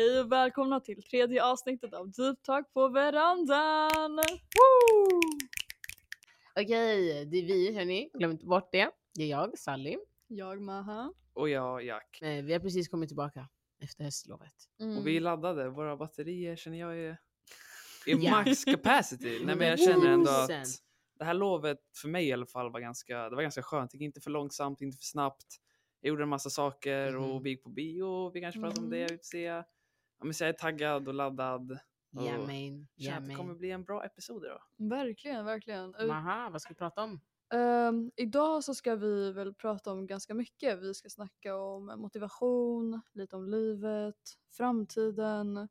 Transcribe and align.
Hej 0.00 0.20
och 0.20 0.32
välkomna 0.32 0.80
till 0.80 1.02
tredje 1.02 1.44
avsnittet 1.44 1.94
av 1.94 2.10
Deep 2.10 2.42
Talk 2.42 2.72
på 2.72 2.88
verandan! 2.88 4.16
Woo! 4.16 5.20
Okej, 6.60 7.24
det 7.26 7.36
är 7.38 7.42
vi 7.46 7.74
hörni, 7.74 8.10
glöm 8.14 8.30
inte 8.30 8.46
bort 8.46 8.68
det. 8.72 8.90
Det 9.14 9.22
är 9.22 9.26
jag, 9.28 9.58
Sally. 9.58 9.96
Jag 10.26 10.62
Maha. 10.62 11.12
Och 11.32 11.48
jag 11.48 11.84
Jack. 11.84 12.18
Eh, 12.22 12.44
Vi 12.44 12.52
har 12.52 12.60
precis 12.60 12.88
kommit 12.88 13.08
tillbaka 13.08 13.48
efter 13.82 14.04
höstlovet. 14.04 14.54
Mm. 14.80 14.98
Och 14.98 15.06
vi 15.06 15.16
är 15.16 15.20
laddade. 15.20 15.68
Våra 15.68 15.96
batterier 15.96 16.56
känner 16.56 16.78
jag 16.78 16.98
är 16.98 17.10
i 18.06 18.12
Ja. 18.12 18.30
max 18.30 18.64
capacity. 18.64 19.40
Nej 19.44 19.56
men 19.56 19.68
jag 19.68 19.78
känner 19.80 20.08
ändå 20.08 20.30
att 20.30 20.50
100%. 20.50 20.64
det 21.18 21.24
här 21.24 21.34
lovet 21.34 21.78
för 22.02 22.08
mig 22.08 22.28
i 22.28 22.32
alla 22.32 22.46
fall 22.46 22.72
var 22.72 22.80
ganska, 22.80 23.28
det 23.28 23.36
var 23.36 23.42
ganska 23.42 23.62
skönt. 23.62 23.90
Det 23.90 23.96
gick 23.98 24.04
inte 24.04 24.20
för 24.20 24.30
långsamt, 24.30 24.80
inte 24.80 24.96
för 24.98 25.04
snabbt. 25.04 25.46
Jag 26.00 26.08
gjorde 26.08 26.22
en 26.22 26.28
massa 26.28 26.50
saker 26.50 27.10
Mhm. 27.12 27.22
och 27.30 27.46
vi 27.46 27.50
gick 27.50 27.62
på 27.62 27.68
bio. 27.70 28.30
Vi 28.30 28.40
kanske 28.40 28.60
pratar 28.60 28.82
om 28.82 28.90
det, 28.90 29.02
vi 29.10 29.16
får 29.16 29.24
se. 29.24 29.62
Ja, 30.20 30.24
men 30.24 30.34
så 30.34 30.44
jag 30.44 30.48
är 30.48 30.52
taggad 30.52 31.08
och 31.08 31.14
laddad. 31.14 31.78
Och 32.16 32.22
känner 32.22 32.86
ja 32.94 33.16
att 33.16 33.26
det 33.26 33.34
kommer 33.34 33.54
bli 33.54 33.70
en 33.70 33.84
bra 33.84 34.04
episod 34.04 34.44
idag. 34.44 34.62
Verkligen, 34.76 35.44
verkligen. 35.44 35.94
Maha, 36.06 36.50
vad 36.50 36.62
ska 36.62 36.68
vi 36.68 36.78
prata 36.78 37.02
om? 37.02 37.20
ehm, 37.54 38.10
idag 38.16 38.64
så 38.64 38.74
ska 38.74 38.96
vi 38.96 39.32
väl 39.32 39.54
prata 39.54 39.92
om 39.92 40.06
ganska 40.06 40.34
mycket. 40.34 40.78
Vi 40.78 40.94
ska 40.94 41.08
snacka 41.08 41.56
om 41.56 41.86
motivation, 41.86 43.00
lite 43.12 43.36
om 43.36 43.48
livet, 43.48 44.16
framtiden 44.50 45.68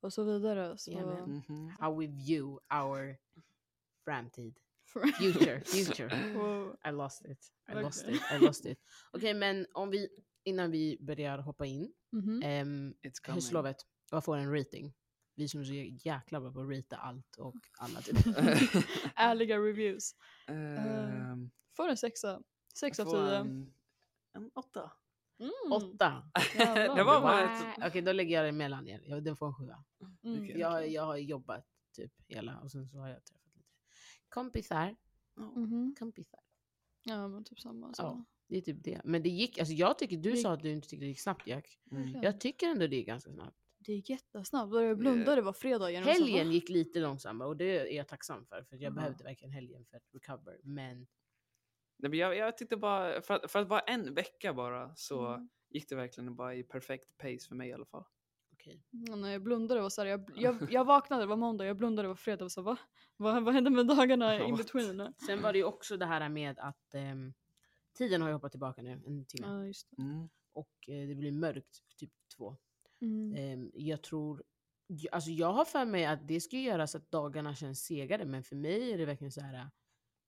och 0.00 0.12
så 0.12 0.24
vidare. 0.24 0.78
Så... 0.78 0.90
Jajamän. 0.90 1.42
Mhm. 1.48 1.72
How 1.80 2.00
we 2.00 2.06
view 2.06 2.60
our 2.82 3.16
framtid. 4.04 4.58
Future, 5.18 5.60
future. 5.64 6.10
I 6.88 6.90
lost 6.90 7.24
it. 7.24 7.52
I 7.68 7.74
lost 7.74 8.08
it. 8.08 8.22
I 8.32 8.38
lost 8.38 8.66
it. 8.66 8.78
Okej 9.12 9.34
men 9.34 9.66
om 9.72 9.90
vi, 9.90 10.08
innan 10.44 10.70
vi 10.70 10.98
börjar 11.00 11.38
hoppa 11.38 11.66
in. 11.66 11.92
Ehm, 12.42 12.94
It's 13.02 13.20
coming. 13.24 13.34
höstlovet, 13.34 13.76
vad 14.10 14.24
får 14.24 14.36
en 14.36 14.54
rating? 14.58 14.94
Vi 15.34 15.48
som 15.48 15.60
är 15.60 15.64
så 15.64 15.72
jäkla 16.08 16.40
bra 16.40 16.52
på 16.52 16.60
att 16.60 16.68
rita 16.68 16.96
allt 16.96 17.36
och 17.36 17.54
alla 17.78 18.00
typ. 18.00 18.16
Ärliga 19.16 19.58
reviews. 19.58 20.14
Ehm, 20.46 21.50
Får 21.76 21.88
en 21.88 21.96
sexa. 21.96 22.42
Sex 22.74 22.98
jag 22.98 23.08
av 23.08 23.10
tio. 23.12 23.36
En, 23.36 23.74
en 24.32 24.50
åtta. 24.54 24.92
Mm. 25.38 25.72
Åtta. 25.72 26.30
Jävlar, 26.54 26.96
det 26.96 27.04
var 27.04 27.20
bara 27.20 27.42
ett... 27.72 27.78
Okej 27.88 28.02
då 28.02 28.12
lägger 28.12 28.36
jag 28.36 28.44
det 28.44 28.52
mellan 28.52 28.88
er. 28.88 29.02
Ja, 29.06 29.20
Den 29.20 29.36
får 29.36 29.46
en 29.46 29.54
sjua. 29.54 29.84
Mm. 30.24 30.42
Okej. 30.42 30.58
Jag, 30.58 30.88
jag 30.88 31.02
har 31.02 31.16
jobbat 31.16 31.66
typ 31.92 32.12
hela 32.28 32.60
och 32.60 32.70
sen 32.70 32.88
så 32.88 32.98
har 32.98 33.08
jag 33.08 33.24
träffat 33.24 33.54
lite 33.56 33.68
kompisar. 34.28 34.96
Mhm. 35.36 35.94
kompisar. 35.98 36.40
Ja 37.02 37.28
men 37.28 37.44
typ 37.44 37.60
samma. 37.60 37.94
Så. 37.94 38.02
Ja. 38.02 38.24
Det 38.50 38.56
är 38.56 38.60
typ 38.60 38.84
det. 38.84 39.00
Men 39.04 39.22
det 39.22 39.28
gick, 39.28 39.58
alltså 39.58 39.74
jag 39.74 39.98
tycker, 39.98 40.16
du 40.16 40.30
Det- 40.30 40.36
sa 40.36 40.52
att 40.52 40.62
du 40.62 40.70
inte 40.70 40.88
tyckte 40.88 41.04
det 41.04 41.08
gick 41.08 41.20
snabbt 41.20 41.46
Jack. 41.46 41.78
Mm. 41.90 42.22
Jag 42.22 42.40
tycker 42.40 42.66
ändå 42.66 42.86
det 42.86 42.96
är 42.96 43.04
ganska 43.04 43.30
snabbt. 43.32 43.56
Det 43.78 43.92
gick 43.92 44.10
jättesnabbt. 44.10 44.72
Då 44.72 44.82
jag 44.82 44.98
blundade 44.98 45.36
det 45.36 45.42
var 45.42 45.52
fredag 45.52 45.90
igen. 45.90 46.02
och 46.08 46.14
så, 46.16 46.24
Helgen 46.24 46.52
gick 46.52 46.68
lite 46.68 46.98
långsammare 47.00 47.48
och 47.48 47.56
det 47.56 47.78
är 47.78 47.96
jag 47.96 48.08
tacksam 48.08 48.46
för. 48.46 48.62
För 48.62 48.76
jag 48.76 48.82
Jaha. 48.82 48.90
behövde 48.90 49.24
verkligen 49.24 49.52
helgen 49.52 49.84
för 49.84 49.96
att 49.96 50.02
recover. 50.14 50.60
Men 50.62 51.06
Nej, 51.98 52.10
men 52.10 52.18
jag, 52.18 52.36
jag 52.36 52.56
tyckte 52.58 52.76
bara, 52.76 53.22
för 53.22 53.34
att, 53.34 53.50
för 53.50 53.58
att 53.58 53.68
vara 53.68 53.80
en 53.80 54.14
vecka 54.14 54.54
bara 54.54 54.94
så 54.96 55.26
Mm. 55.26 55.48
gick 55.68 55.88
det 55.88 55.94
verkligen 55.96 56.36
bara 56.36 56.54
i 56.54 56.62
perfekt 56.62 57.16
pace 57.18 57.48
för 57.48 57.54
mig 57.54 57.68
i 57.68 57.72
alla 57.72 57.84
fall. 57.86 58.04
okej. 58.52 58.82
Ja, 58.90 59.16
när 59.16 59.30
jag 59.32 59.42
blundade 59.42 59.80
var 59.80 59.90
så 59.90 60.00
här, 60.00 60.08
jag, 60.08 60.30
jag, 60.36 60.72
jag 60.72 60.84
vaknade, 60.84 61.22
det 61.22 61.26
var 61.26 61.36
måndag, 61.36 61.66
jag 61.66 61.76
blundade, 61.76 62.04
det 62.04 62.08
var 62.08 62.14
fredag 62.16 62.44
och 62.44 62.52
så 62.52 62.62
va? 62.62 62.76
Vad, 63.16 63.42
vad 63.44 63.54
hände 63.54 63.70
med 63.70 63.86
dagarna 63.86 64.44
in 64.48 64.56
between? 64.56 65.14
Sen 65.26 65.42
var 65.42 65.52
det 65.52 65.58
ju 65.58 65.64
också 65.64 65.96
det 65.96 66.06
här 66.06 66.28
med 66.28 66.58
att 66.58 66.94
ehm, 66.94 67.32
tiden 68.00 68.22
har 68.22 68.28
ju 68.28 68.34
hoppat 68.34 68.50
tillbaka 68.52 68.82
nu 68.82 68.90
en 69.06 69.24
timme. 69.24 69.46
Ja 69.46 69.66
just 69.66 69.88
det. 69.90 70.02
Mm. 70.02 70.28
Och 70.52 70.88
eh, 70.88 71.08
det 71.08 71.14
blir 71.14 71.32
mörkt 71.32 71.78
typ 71.96 72.10
två. 72.36 72.56
Mm. 73.00 73.34
Ehm, 73.36 73.70
jag 73.74 74.02
tror, 74.02 74.42
alltså 75.12 75.30
jag 75.30 75.52
har 75.52 75.64
för 75.64 75.84
mig 75.84 76.04
att 76.06 76.28
det 76.28 76.40
ska 76.40 76.56
göra 76.56 76.86
så 76.86 76.98
att 76.98 77.10
dagarna 77.10 77.54
känns 77.54 77.84
segare 77.84 78.24
men 78.24 78.42
för 78.42 78.56
mig 78.56 78.92
är 78.92 78.98
det 78.98 79.04
verkligen 79.06 79.32
så 79.32 79.40
här. 79.40 79.70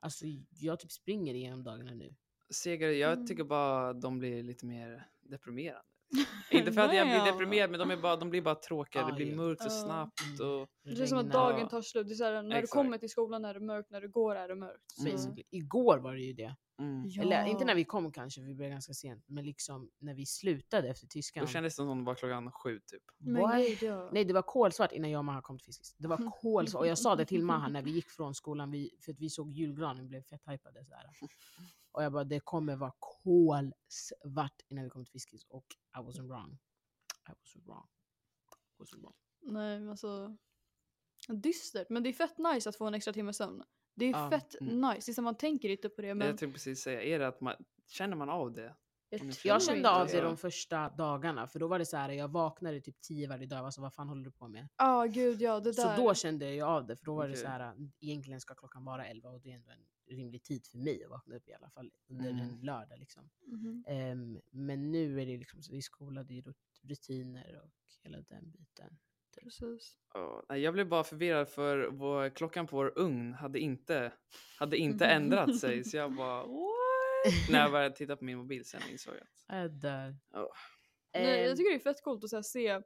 Alltså 0.01 0.25
jag 0.51 0.81
typ 0.81 0.93
springer 0.93 1.35
igenom 1.35 1.65
dagarna 1.65 1.95
nu. 1.95 2.15
Segare, 2.51 2.93
jag 2.95 3.13
Mm. 3.13 3.27
tycker 3.27 3.45
bara 3.45 3.93
de 3.93 4.19
blir 4.19 4.43
lite 4.43 4.67
mer 4.67 5.07
deprimerande. 5.21 5.83
Inte 6.51 6.73
för 6.73 6.81
att 6.81 6.95
jag 6.97 7.07
blir 7.07 7.33
deprimerad 7.33 7.71
men 7.71 7.81
de, 7.81 7.91
är 7.91 7.97
bara, 7.97 8.17
de 8.17 8.31
blir 8.31 8.43
bara 8.43 8.55
tråkiga. 8.55 9.07
Det 9.07 9.13
Ah, 9.13 9.17
blir 9.17 9.31
ja. 9.31 9.37
mörkt 9.37 9.63
så 9.63 9.71
snabbt 9.71 10.41
och 10.41 10.69
Det 10.97 11.03
är 11.03 11.07
som 11.07 11.19
att 11.19 11.33
dagen 11.33 11.69
tar 11.69 11.83
slut. 11.83 12.07
Det 12.09 12.13
är 12.13 12.17
så 12.17 12.25
här, 12.25 12.43
när 12.43 12.51
du 12.51 12.57
Exakt. 12.57 12.73
kommer 12.73 12.99
till 12.99 13.11
skolan 13.11 13.45
är 13.45 13.55
det 13.55 13.61
mörkt, 13.61 13.91
när 13.91 14.01
du 14.01 14.09
går 14.09 14.37
är 14.37 14.49
det 14.49 14.55
mörkt. 14.55 14.97
Basically. 15.05 15.43
Igår 15.51 15.99
var 15.99 16.15
det 16.15 16.21
ju 16.21 16.33
det. 16.33 16.57
Mm. 16.79 17.05
Ja. 17.07 17.23
Eller 17.23 17.47
inte 17.47 17.65
när 17.65 17.75
vi 17.75 17.85
kom 17.85 18.13
kanske, 18.13 18.41
vi 18.41 18.55
började 18.55 18.75
ganska 18.75 18.95
sent. 18.95 19.25
Men 19.29 19.45
liksom 19.45 19.91
när 19.99 20.15
vi 20.15 20.27
slutade 20.27 20.89
efter 20.89 21.07
tyskan. 21.07 21.45
Då 21.45 21.47
kändes 21.47 21.73
det 21.73 21.77
som 21.77 21.99
det 21.99 22.05
var 22.05 22.15
klockan 22.15 22.53
sju 22.53 22.81
typ. 22.87 23.03
Ja. 23.19 24.11
Nej 24.13 24.25
det 24.25 24.33
var 24.33 24.43
kolsvart 24.43 24.93
innan 24.93 25.11
jag 25.11 25.19
och 25.19 25.25
Maha 25.25 25.43
kom 25.43 25.59
till 25.59 25.67
Fiskis. 25.67 25.95
Det 25.99 26.09
var 26.09 26.17
kolsvart 26.43 26.81
och 26.81 26.87
jag 26.87 26.99
sa 26.99 27.17
det 27.17 27.25
till 27.25 27.43
Maha 27.43 27.69
när 27.69 27.83
vi 27.83 27.91
gick 27.91 28.11
från 28.11 28.35
skolan, 28.35 28.71
vi, 28.71 28.91
för 29.05 29.13
att 29.13 29.21
vi 29.21 29.31
såg 29.31 29.51
julgranen, 29.53 30.09
blev 30.09 30.23
fett 30.23 30.43
hypade 30.47 30.85
sådär. 30.85 31.07
Och 31.95 32.05
jag 32.05 32.13
bara 32.13 32.25
det 32.25 32.41
kommer 32.41 32.77
vara 32.77 32.93
kolsvart 32.99 34.63
innan 34.69 34.85
vi 34.85 34.91
kommer 34.91 35.05
till 35.05 35.13
Fiskis 35.13 35.45
och 35.49 35.67
I 35.97 36.01
wasn't 36.01 36.29
wrong. 36.29 36.59
I 37.29 37.31
was 37.31 37.67
wrong. 37.67 37.89
I 38.79 38.83
wasn't 38.83 39.03
wrong. 39.03 39.15
Nej 39.41 39.81
men 39.81 39.89
alltså. 39.89 40.37
Dystert. 41.29 41.91
Men 41.91 42.03
det 42.03 42.09
är 42.09 42.13
fett 42.13 42.39
nice 42.39 42.69
att 42.69 42.77
få 42.77 42.87
en 42.87 42.95
extra 42.95 43.13
timme 43.13 43.33
sömn. 43.33 43.63
Det 43.95 44.05
är 44.05 44.11
Ja, 44.11 44.31
fett 44.31 44.61
mm. 44.61 44.81
nice. 44.81 45.03
Det 45.07 45.13
är 45.13 45.15
som 45.15 45.25
man 45.25 45.37
tänker 45.37 45.69
inte 45.69 45.89
på 45.89 46.03
det 46.03 46.15
men. 46.15 46.27
Jag 46.29 46.39
tänkte 46.39 46.53
precis 46.55 46.81
säga, 46.83 47.03
är 47.03 47.19
det 47.19 47.29
att 47.29 47.41
man, 47.41 47.55
känner 47.89 48.17
man 48.17 48.29
av 48.31 48.53
det? 48.53 48.77
Jag, 49.11 49.21
Jag 49.45 49.63
kände 49.63 49.91
av 49.91 50.07
det 50.07 50.17
Ja. 50.17 50.25
de 50.25 50.37
första 50.37 50.91
dagarna 50.91 51.47
för 51.49 51.59
då 51.59 51.69
var 51.69 51.79
det 51.79 51.87
så 51.87 51.97
här, 51.97 52.09
jag 52.11 52.29
vaknade 52.29 52.81
typ 52.81 53.01
tio 53.01 53.29
varje 53.29 53.47
dag. 53.47 53.59
Alltså 53.65 53.81
vad 53.81 53.95
fan 53.95 54.09
håller 54.09 54.25
du 54.25 54.31
på 54.31 54.49
med? 54.49 54.69
Ja 54.77 55.05
gud 55.05 55.41
ja 55.43 55.61
det 55.61 55.75
Så 55.75 55.83
där. 55.89 55.97
då 55.97 56.15
kände 56.15 56.55
jag 56.55 56.69
av 56.69 56.87
det 56.87 56.97
för 56.97 57.05
då 57.05 57.15
var 57.15 57.25
det 57.29 57.33
Okej. 57.33 57.43
så 57.43 57.49
här, 57.49 57.75
egentligen 58.01 58.41
ska 58.41 58.55
klockan 58.55 58.85
vara 58.85 59.07
11 59.07 59.29
och 59.31 59.41
det 59.41 59.51
är 59.51 59.55
ändå 59.55 59.71
en 59.71 60.17
rimlig 60.17 60.43
tid 60.43 60.67
för 60.67 60.79
mig 60.79 61.05
att 61.05 61.11
vakna 61.11 61.37
upp 61.37 61.49
i 61.49 61.53
alla 61.55 61.71
fall 61.71 61.91
under 62.09 62.31
Mm. 62.31 62.41
en 62.49 62.61
lördag 62.61 62.99
liksom. 62.99 63.31
Mhm. 63.47 63.85
Ehm, 63.87 64.41
men 64.51 64.91
nu 64.93 65.21
är 65.23 65.27
det 65.27 65.37
liksom 65.37 65.63
så 65.63 65.73
i 65.73 65.83
skolan, 65.83 66.27
det 66.27 66.39
är 66.39 66.43
rut- 66.43 66.81
rutiner 66.83 67.61
och 67.65 67.71
hela 68.03 68.21
den 68.21 68.51
biten. 68.51 68.99
Precis. 69.41 69.97
Ja, 70.15 70.43
nej, 70.49 70.61
jag 70.61 70.75
blev 70.75 70.89
bara 70.89 71.05
förvirrad 71.05 71.49
för 71.49 71.89
vår, 71.91 72.31
klockan 72.31 72.67
på 72.67 72.77
vår 72.77 72.93
ugn 72.97 73.33
hade 73.35 73.59
inte, 73.59 74.13
hade 74.59 74.77
inte 74.77 75.07
ändrat 75.07 75.59
sig. 75.59 75.85
Så 75.85 75.97
jag 75.97 76.13
bara 76.13 76.43
what? 76.47 77.51
När 77.51 77.61
jag 77.61 77.71
började 77.71 77.97
titta 77.97 78.17
på 78.17 78.25
min 78.25 78.39
mobil 78.39 78.65
sen 78.65 78.81
insåg 78.91 79.15
jag 79.15 79.23
att 79.23 79.45
Jag 79.63 79.71
dör. 79.71 80.17
Ja. 80.33 80.53
Nej, 81.15 81.41
Ehm, 81.41 81.47
jag 81.49 81.57
tycker 81.57 81.71
det 81.71 81.77
är 81.77 81.79
fett 81.79 82.03
coolt 82.03 82.25
att 82.25 82.31
så 82.31 82.37
här, 82.37 82.43
se 82.43 82.81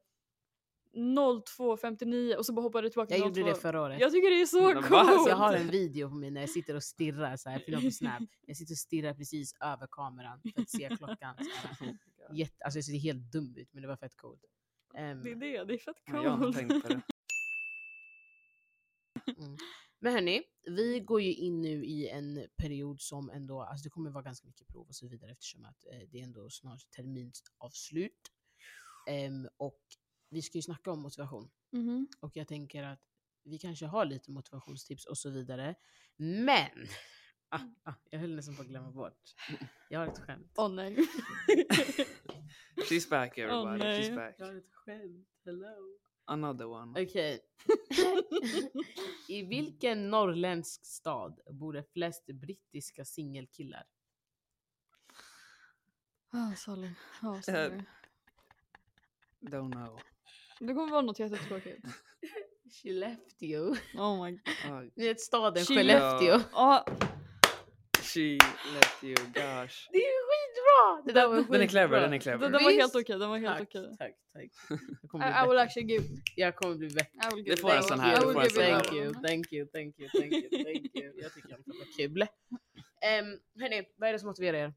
02.59 0.96 2.34
och 2.34 2.46
så 2.46 2.52
bara 2.52 2.62
hoppar 2.62 2.82
det 2.82 2.90
tillbaka 2.90 3.16
jag 3.16 3.34
till 3.34 3.42
gjorde 3.42 3.50
02. 3.50 3.54
det 3.54 3.60
förra 3.62 3.82
året. 3.82 4.00
Jag 4.00 4.12
tycker 4.12 4.30
det 4.30 4.40
är 4.40 4.46
så 4.46 4.62
Men 4.62 4.82
coolt! 4.82 4.92
Alltså, 4.92 5.28
jag 5.28 5.36
har 5.36 5.54
en 5.54 5.70
video 5.70 6.08
på 6.08 6.14
mig 6.14 6.30
när 6.30 6.40
jag 6.40 6.50
sitter 6.50 6.74
och 6.76 6.82
stirrar 6.82 7.36
så 7.36 7.50
här, 7.50 7.58
på 7.58 7.90
snap. 7.90 8.22
Jag 8.46 8.56
sitter 8.56 8.72
och 8.72 8.78
stirrar 8.78 9.14
precis 9.14 9.54
över 9.60 9.86
kameran 9.90 10.40
för 10.54 10.62
att 10.62 10.70
se 10.70 10.88
klockan. 10.98 11.36
Så 11.38 11.84
här. 11.84 11.96
Jätte, 12.32 12.64
alltså 12.64 12.78
jag 12.78 12.84
ser 12.84 12.98
helt 12.98 13.32
dum 13.32 13.54
ut 13.56 13.68
men 13.72 13.82
det 13.82 13.88
var 13.88 13.96
fett 13.96 14.16
coolt. 14.16 14.40
Ehm, 14.96 15.22
Det 15.22 15.30
är 15.30 15.36
det, 15.36 15.64
det 15.64 15.74
är 15.74 15.78
fett 15.78 15.96
Ja, 16.06 16.22
jag 16.24 16.30
har 16.30 16.38
coolt. 16.38 16.56
tänkt 16.56 16.82
på 16.82 16.88
det. 16.88 17.02
Mm. 19.38 19.56
Men 19.98 20.12
hörni, 20.12 20.42
vi 20.66 21.00
går 21.00 21.22
ju 21.22 21.34
in 21.34 21.60
nu 21.60 21.84
i 21.84 22.08
en 22.08 22.46
period 22.56 23.00
som 23.00 23.30
ändå, 23.30 23.62
alltså 23.62 23.82
det 23.84 23.90
kommer 23.90 24.10
vara 24.10 24.22
ganska 24.22 24.46
mycket 24.46 24.68
prov 24.68 24.86
och 24.88 24.94
så 24.94 25.08
vidare 25.08 25.30
eftersom 25.32 25.64
att 25.64 25.86
eh, 25.92 25.98
det 26.10 26.20
är 26.20 26.24
ändå 26.24 26.50
snart 26.50 26.90
terminsavslut. 26.90 28.32
Ehm, 29.08 29.48
och 29.56 29.80
vi 30.30 30.42
ska 30.42 30.58
ju 30.58 30.62
snacka 30.62 30.90
om 30.90 31.00
motivation. 31.02 31.50
Mhm. 31.72 32.08
Och 32.20 32.36
jag 32.36 32.48
tänker 32.48 32.82
att 32.82 33.00
vi 33.44 33.58
kanske 33.58 33.86
har 33.86 34.04
lite 34.04 34.30
motivationstips 34.30 35.06
och 35.06 35.18
så 35.18 35.30
vidare. 35.30 35.74
Men! 36.16 36.86
Ah, 37.48 37.60
ah, 37.82 37.94
jag 38.10 38.18
höll 38.18 38.36
nästan 38.36 38.56
på 38.56 38.62
att 38.62 38.68
glömma 38.68 38.90
bort. 38.90 39.34
Jag 39.90 40.00
har 40.00 40.06
ett 40.06 40.18
skämt. 40.18 40.52
Åh 40.56 40.68
nej. 40.72 40.96
She's 42.84 43.08
back 43.08 43.38
everybody, 43.38 43.78
nej. 43.78 44.02
she's 44.02 44.14
back. 44.14 44.34
Jag 44.38 44.46
har 44.46 44.54
ett 44.54 44.72
skämt, 44.72 45.28
hello. 45.44 45.96
Another 46.24 46.66
one. 46.66 47.02
Okej. 47.02 47.40
I 49.28 49.42
vilken 49.42 50.10
norrländsk 50.10 50.84
stad 50.86 51.40
bor 51.50 51.72
det 51.72 51.84
flest 51.92 52.26
brittiska 52.26 53.04
singelkillar? 53.04 53.84
Ah, 56.30 56.54
Sally. 56.56 56.90
Ja, 57.22 57.42
sorry. 57.42 57.82
Don't 59.40 59.72
know. 59.72 60.00
Det 60.58 60.74
kommer 60.74 60.90
vara 60.90 61.02
något 61.02 61.18
jättetråkigt. 61.18 61.86
Skellefteå. 62.82 63.76
Oh 63.94 64.24
my 64.24 64.30
god. 64.30 64.72
Oh, 64.72 64.82
Ni 64.94 65.08
vet 65.08 65.20
staden 65.20 65.64
Skellefteå. 65.64 66.18
Skellefteå. 66.18 66.40
Ah, 66.52 66.84
she 68.02 68.38
left 68.74 69.04
you, 69.04 69.14
gosh. 69.14 69.88
Det 69.92 69.98
är 69.98 70.25
skitbra! 70.66 71.02
Det 71.06 71.12
där 71.12 71.28
var 71.28 71.52
Den 71.52 71.62
är 71.62 71.66
clever, 71.66 71.96
den 71.96 72.04
är 72.04 72.10
den, 72.10 72.20
clever. 72.20 72.50
den 72.50 72.52
var 72.52 72.70
Visst? 72.70 72.80
helt 72.80 72.96
okej, 72.96 73.18
den 73.18 73.30
var 73.30 73.38
helt 73.38 73.58
Tack, 73.58 73.68
okej. 73.68 73.96
tack, 73.98 74.14
tack. 74.32 74.50
Jag 74.68 74.78
I, 75.04 75.08
kommer 75.08 75.26
bli 75.26 75.44
I 75.44 75.48
will 75.48 75.58
actually 75.58 75.92
give, 75.92 76.04
Jag 76.36 76.56
kommer 76.56 76.74
bli 76.76 76.88
bättre. 76.88 77.38
I 77.38 77.42
Det 77.42 77.56
får 77.56 77.70
en 77.70 77.82
sån 77.82 78.00
här, 78.00 78.12
I 78.16 78.48
Thank 78.48 78.92
you, 78.92 79.14
thank 79.14 79.52
you, 79.52 79.66
thank 79.66 79.98
you, 79.98 80.08
thank 80.08 80.32
you, 80.32 80.64
thank 80.64 80.96
you. 80.96 81.12
Jag 81.22 81.34
tycker 81.34 81.54
att 81.54 81.64
det 81.64 81.72
var 81.72 81.96
kul. 81.96 82.22
Um, 82.22 83.60
hörni, 83.62 83.84
vad 83.96 84.08
är 84.08 84.12
det 84.12 84.18
som 84.18 84.28
motiverar 84.28 84.58
er? 84.58 84.74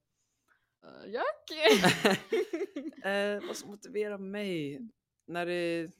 Uh, 0.85 1.13
Jack? 1.13 1.51
eh, 3.05 3.47
vad 3.47 3.55
som 3.55 3.69
motiverar 3.69 4.17
mig? 4.17 4.79
när 5.29 5.45
det, 5.45 5.91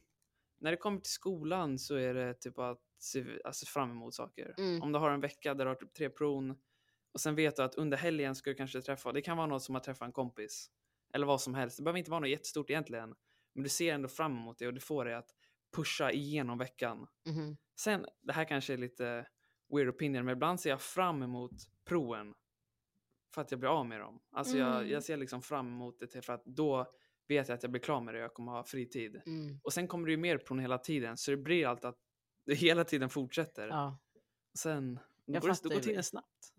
när 0.60 0.72
det 0.72 0.78
kommer 0.78 1.00
till 1.00 1.12
skolan 1.12 1.80
så 1.80 1.96
är 1.96 2.14
det 2.14 2.34
typ 2.34 2.60
att 2.60 2.80
se 3.00 3.26
alltså, 3.44 3.66
fram 3.66 3.92
emot 3.92 4.14
saker. 4.14 4.56
Mm. 4.58 4.82
Om 4.82 4.92
du 4.92 5.00
har 5.00 5.12
en 5.12 5.22
vecka 5.22 5.54
där 5.54 5.66
du 5.66 5.70
har 5.70 5.76
typ 5.76 5.94
tre 5.94 6.10
pron 6.10 6.56
och 7.14 7.22
sen 7.22 7.36
vet 7.36 7.56
du 7.56 7.64
att 7.64 7.76
under 7.76 7.98
helgen 7.98 8.36
ska 8.36 8.50
du 8.50 8.56
kanske 8.56 8.82
träffa, 8.82 9.12
det 9.12 9.22
kan 9.22 9.38
vara 9.38 9.48
något 9.48 9.64
som 9.64 9.76
att 9.76 9.84
träffa 9.84 10.06
en 10.06 10.12
kompis. 10.12 10.72
Eller 11.14 11.26
vad 11.26 11.42
som 11.42 11.54
helst. 11.54 11.78
Det 11.78 11.84
behöver 11.84 11.98
inte 12.00 12.12
vara 12.12 12.20
något 12.20 12.30
jättestort 12.30 12.70
egentligen. 12.70 13.16
Men 13.54 13.64
du 13.64 13.70
ser 13.70 13.94
ändå 13.94 14.08
fram 14.08 14.32
emot 14.38 14.58
det 14.60 14.68
och 14.68 14.74
det 14.74 14.80
får 14.80 15.06
dig 15.06 15.14
att 15.14 15.30
pusha 15.76 16.12
igenom 16.12 16.58
veckan. 16.58 17.08
Mhm. 17.26 17.58
Sen, 17.80 18.06
det 18.22 18.34
här 18.34 18.46
kanske 18.46 18.74
är 18.74 18.78
lite 18.78 19.28
weird 19.74 19.88
opinion, 19.90 20.26
men 20.26 20.34
ibland 20.36 20.60
ser 20.60 20.70
jag 20.70 20.82
fram 20.82 21.24
emot 21.24 21.52
proven 21.86 22.34
för 23.34 23.42
att 23.42 23.52
jag 23.52 23.60
blir 23.60 23.70
av 23.70 23.86
med 23.86 24.00
dem. 24.00 24.20
Alltså 24.32 24.58
jag, 24.58 24.76
Mm. 24.78 24.90
jag 24.90 25.04
ser 25.04 25.18
liksom 25.18 25.42
fram 25.42 25.68
emot 25.68 26.00
det 26.00 26.26
för 26.26 26.34
att 26.34 26.46
då 26.46 26.86
vet 27.28 27.48
jag 27.48 27.56
att 27.56 27.64
jag 27.64 27.72
blir 27.72 27.82
klar 27.82 28.02
med 28.02 28.14
det 28.14 28.18
och 28.18 28.24
jag 28.24 28.34
kommer 28.34 28.52
ha 28.52 28.64
fritid. 28.64 29.22
Mm. 29.26 29.60
Och 29.64 29.74
sen 29.74 29.88
kommer 29.88 30.06
det 30.06 30.12
ju 30.12 30.18
mer 30.18 30.38
prov 30.38 30.60
hela 30.60 30.78
tiden 30.78 31.18
så 31.18 31.32
det 31.32 31.38
blir 31.38 31.68
alltid 31.68 31.86
att 31.86 31.98
det 32.46 32.54
hela 32.56 32.84
tiden 32.84 33.10
fortsätter. 33.10 33.68
Ja. 33.68 34.00
Sen 34.58 35.00
Jag 35.34 35.42
går, 35.42 35.50
fattar 35.50 35.70
då 35.70 35.76
går 35.76 35.81
tiden 35.81 35.98
det. 35.98 36.04
snabbt. 36.04 36.54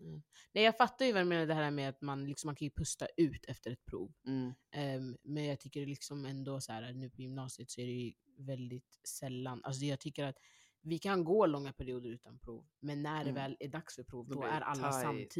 Nej, 0.53 0.63
jag 0.63 0.77
fattar 0.77 1.05
ju 1.05 1.13
vad 1.13 1.21
du 1.21 1.25
menar 1.25 1.45
det 1.45 1.53
här 1.53 1.71
med 1.71 1.89
att 1.89 2.01
man, 2.01 2.25
liksom, 2.25 2.47
man 2.47 2.55
kan 2.55 2.65
ju 2.65 2.71
pusta 2.71 3.07
ut 3.17 3.45
efter 3.45 3.71
ett 3.71 3.85
prov. 3.85 4.13
Mm. 4.27 4.53
Ehm, 4.71 5.17
men 5.23 5.45
jag 5.45 5.59
tycker 5.59 5.85
liksom 5.85 6.25
ändå 6.25 6.61
så 6.61 6.71
här, 6.71 6.93
nu 6.93 7.09
på 7.09 7.21
gymnasiet 7.21 7.71
så 7.71 7.81
är 7.81 7.85
det 7.85 7.91
ju 7.91 8.13
väldigt 8.37 8.99
sällan, 9.03 9.61
alltså 9.63 9.85
jag 9.85 9.99
tycker 9.99 10.25
att 10.25 10.37
vi 10.83 10.99
kan 10.99 11.23
gå 11.23 11.45
långa 11.45 11.73
perioder 11.73 12.09
utan 12.09 12.39
prov, 12.39 12.67
men 12.79 13.03
när 13.03 13.23
det 13.23 13.29
Mm. 13.29 13.33
väl 13.43 13.57
är 13.59 13.67
dags 13.67 13.95
för 13.95 14.03
prov, 14.03 14.27
då, 14.27 14.41
det 14.41 14.47
är 14.47 14.61
alla 14.61 14.91
samtidigt. 14.91 15.33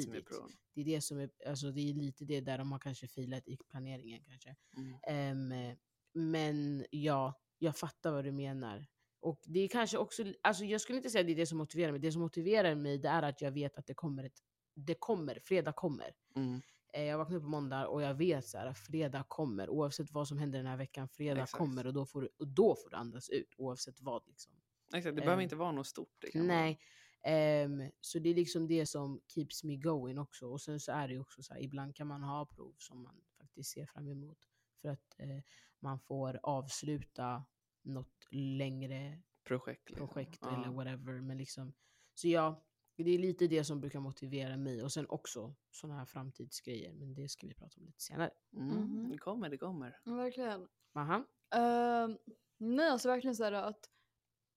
Det 0.74 0.82
är, 0.82 0.86
det, 0.86 1.02
som 1.02 1.20
är, 1.20 1.30
alltså 1.48 1.72
det 1.72 1.82
är 1.90 1.94
lite 1.94 2.26
det 2.26 2.42
där 2.42 2.58
de 2.58 2.72
har 2.72 2.80
kanske 2.80 3.08
filat 3.08 3.48
i 3.48 3.58
planeringen 3.70 4.24
kanske. 4.24 4.56
Mm. 4.78 4.96
Ehm, 5.08 5.76
men 6.14 6.86
ja, 6.92 7.42
jag 7.60 7.78
fattar 7.78 8.12
vad 8.12 8.24
du 8.24 8.32
menar. 8.32 8.86
Och 9.22 9.40
det 9.46 9.60
är 9.60 9.68
kanske 9.68 9.98
också, 9.98 10.24
alltså 10.42 10.66
jag 10.66 10.82
skulle 10.82 10.98
inte 10.98 11.10
säga 11.10 11.22
att 11.22 11.28
det 11.28 11.34
är 11.34 11.36
det 11.36 11.46
som 11.46 11.58
motiverar 11.58 11.92
mig. 11.92 12.02
Det 12.02 12.12
som 12.12 12.22
motiverar 12.22 12.76
mig 12.76 12.98
det 12.98 13.08
är 13.10 13.24
att 13.24 13.42
jag 13.42 13.52
vet 13.52 13.78
att 13.78 13.88
det 13.88 13.94
kommer, 13.94 14.24
ett, 14.24 14.40
det 14.76 14.96
kommer, 15.00 15.40
fredag 15.44 15.74
kommer. 15.74 16.12
Mm. 16.36 16.62
Eh, 16.94 17.04
Jag 17.04 17.18
vaknar 17.18 17.38
upp 17.38 17.44
på 17.44 17.50
måndag 17.50 17.88
och 17.88 18.02
jag 18.02 18.14
vet 18.14 18.48
så 18.48 18.58
här, 18.58 18.74
fredag 18.74 19.24
kommer. 19.28 19.70
Oavsett 19.70 20.12
vad 20.12 20.28
som 20.28 20.38
händer 20.38 20.60
den 20.60 20.68
här 20.68 20.78
veckan, 20.78 21.08
fredag 21.10 21.44
Exakt. 21.44 21.58
kommer 21.58 21.88
och 21.88 21.94
då, 21.94 22.06
får 22.06 22.30
och 22.40 22.48
då 22.48 22.76
får 22.76 22.90
du 22.90 22.96
andas 22.96 23.30
ut. 23.30 23.54
Oavsett 23.58 24.02
vad. 24.02 24.28
Liksom. 24.28 24.54
Exakt, 24.96 25.16
det 25.16 25.22
behöver 25.22 25.34
Ehm, 25.34 25.42
inte 25.42 25.56
vara 25.56 25.72
något 25.72 25.88
stort. 25.88 26.26
Nej. 26.34 26.80
Ehm, 27.24 27.84
så 28.02 28.20
det 28.20 28.30
är 28.30 28.34
liksom 28.36 28.68
det 28.68 28.86
som 28.86 29.22
keeps 29.36 29.64
me 29.64 29.76
going 29.76 30.18
också. 30.20 30.48
Och 30.48 30.62
sen 30.62 30.80
så 30.80 30.92
är 30.92 31.08
det 31.08 31.14
ju 31.14 31.20
också 31.20 31.44
så 31.44 31.54
här, 31.54 31.62
ibland 31.62 31.96
kan 31.96 32.08
man 32.08 32.24
ha 32.24 32.46
prov 32.46 32.76
som 32.78 33.04
man 33.04 33.22
faktiskt 33.40 33.72
ser 33.72 33.86
fram 33.86 34.08
emot. 34.08 34.38
För 34.82 34.90
att 34.90 35.16
eh, 35.20 35.40
man 35.80 36.00
får 36.00 36.40
avsluta 36.44 37.44
något 37.84 38.28
längre 38.32 39.22
projekt. 39.44 39.90
Liksom. 39.90 40.08
projekt 40.08 40.40
Ja. 40.42 40.56
eller 40.64 40.76
whatever. 40.76 41.22
Men 41.22 41.38
liksom, 41.38 41.74
så 42.14 42.28
ja, 42.28 42.64
det 42.98 43.12
är 43.12 43.18
lite 43.20 43.48
det 43.48 43.64
som 43.64 43.80
brukar 43.82 44.00
motivera 44.00 44.58
mig. 44.58 44.84
Och 44.84 44.92
sen 44.92 45.06
också 45.10 45.56
sådana 45.72 46.00
här 46.00 46.06
framtidsgrejer. 46.06 46.94
Men 46.94 47.14
det 47.14 47.30
ska 47.30 47.48
vi 47.48 47.54
prata 47.54 47.80
om 47.80 47.86
lite 47.86 48.02
senare. 48.02 48.32
Mm. 48.54 48.68
Mhm. 48.68 49.10
Det 49.12 49.18
kommer, 49.18 49.50
det 49.50 49.58
kommer. 49.58 50.00
Verkligen. 50.06 50.68
Aha. 50.94 51.28
Ehm, 51.56 52.18
nej, 52.58 52.90
alltså 52.90 53.08
verkligen 53.10 53.36
så 53.36 53.44
här 53.44 53.52
att 53.52 53.90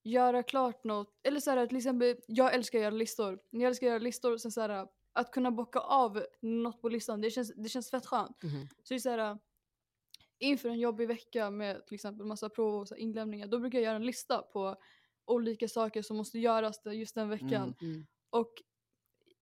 göra 0.03 0.43
klart 0.43 0.83
något. 0.83 1.19
Eller 1.23 1.39
så 1.39 1.51
här 1.51 1.67
till 1.67 1.77
exempel, 1.77 2.15
jag 2.27 2.53
älskar 2.53 2.79
att 2.79 2.83
göra 2.83 2.95
listor. 2.95 3.39
Jag 3.49 3.63
älskar 3.63 3.87
att 3.87 3.91
göra 3.91 3.99
listor 3.99 4.37
sen 4.37 4.51
så 4.51 4.61
här 4.61 4.87
att 5.13 5.31
kunna 5.31 5.51
bocka 5.51 5.79
av 5.79 6.25
något 6.41 6.81
på 6.81 6.89
listan. 6.89 7.21
Det 7.21 7.31
känns, 7.31 7.53
det 7.55 7.69
känns 7.69 7.89
fett 7.89 8.05
skönt. 8.05 8.43
Mhm. 8.43 8.67
Så 8.83 8.93
det 8.93 8.95
är 8.95 8.99
så 8.99 9.09
här, 9.09 9.39
inför 10.39 10.69
en 10.69 10.79
jobbig 10.79 11.07
vecka 11.07 11.49
med 11.49 11.85
till 11.85 11.95
exempel 11.95 12.25
massa 12.25 12.49
prov 12.49 12.75
och 12.75 12.87
så 12.87 12.95
här 12.95 13.01
inlämningar, 13.01 13.47
då 13.47 13.59
brukar 13.59 13.79
jag 13.79 13.85
göra 13.85 13.95
en 13.95 14.05
lista 14.05 14.41
på 14.41 14.75
olika 15.25 15.67
saker 15.67 16.01
som 16.01 16.17
måste 16.17 16.39
göras 16.39 16.81
just 16.85 17.15
den 17.15 17.29
veckan. 17.29 17.75
Mm. 17.81 17.93
Mm. 17.93 18.05
Och 18.29 18.53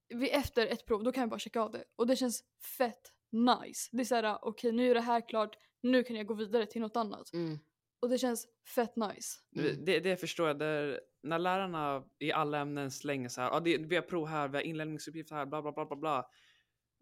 vid, 0.09 0.29
efter 0.31 0.67
ett 0.67 0.85
prov, 0.85 1.03
då 1.03 1.11
kan 1.11 1.21
jag 1.21 1.29
bara 1.29 1.39
checka 1.39 1.61
av 1.61 1.71
det. 1.71 1.83
Och 1.95 2.07
det 2.07 2.15
känns 2.15 2.43
fett 2.77 3.13
nice. 3.31 3.89
Det 3.91 4.01
är 4.01 4.05
såhär, 4.05 4.37
okej 4.41 4.71
nu 4.71 4.91
är 4.91 4.93
det 4.93 5.01
här 5.01 5.29
klart, 5.29 5.55
nu 5.81 6.03
kan 6.03 6.15
jag 6.15 6.25
gå 6.25 6.33
vidare 6.33 6.65
till 6.65 6.81
något 6.81 6.95
annat. 6.95 7.33
Mm. 7.33 7.59
Och 7.99 8.09
det 8.09 8.17
känns 8.17 8.47
fett 8.75 8.95
nice. 8.95 9.39
Mm. 9.55 9.85
Det, 9.85 9.99
det 9.99 10.17
förstår 10.17 10.47
jag. 10.47 10.59
Där, 10.59 11.01
när 11.23 11.39
lärarna 11.39 12.03
i 12.19 12.31
alla 12.31 12.59
ämnen 12.59 12.91
slänger 12.91 13.29
så 13.29 13.41
här, 13.41 13.51
ah, 13.51 13.59
det, 13.59 13.77
vi 13.77 13.95
har 13.95 14.03
prov 14.03 14.27
här, 14.27 14.47
vi 14.47 14.57
har 14.57 14.63
inlämningsuppgift 14.63 15.31
här, 15.31 15.45
bla 15.45 15.61
bla 15.61 15.71
bla 15.71 15.85
bla 15.85 15.95
bla. 15.95 16.25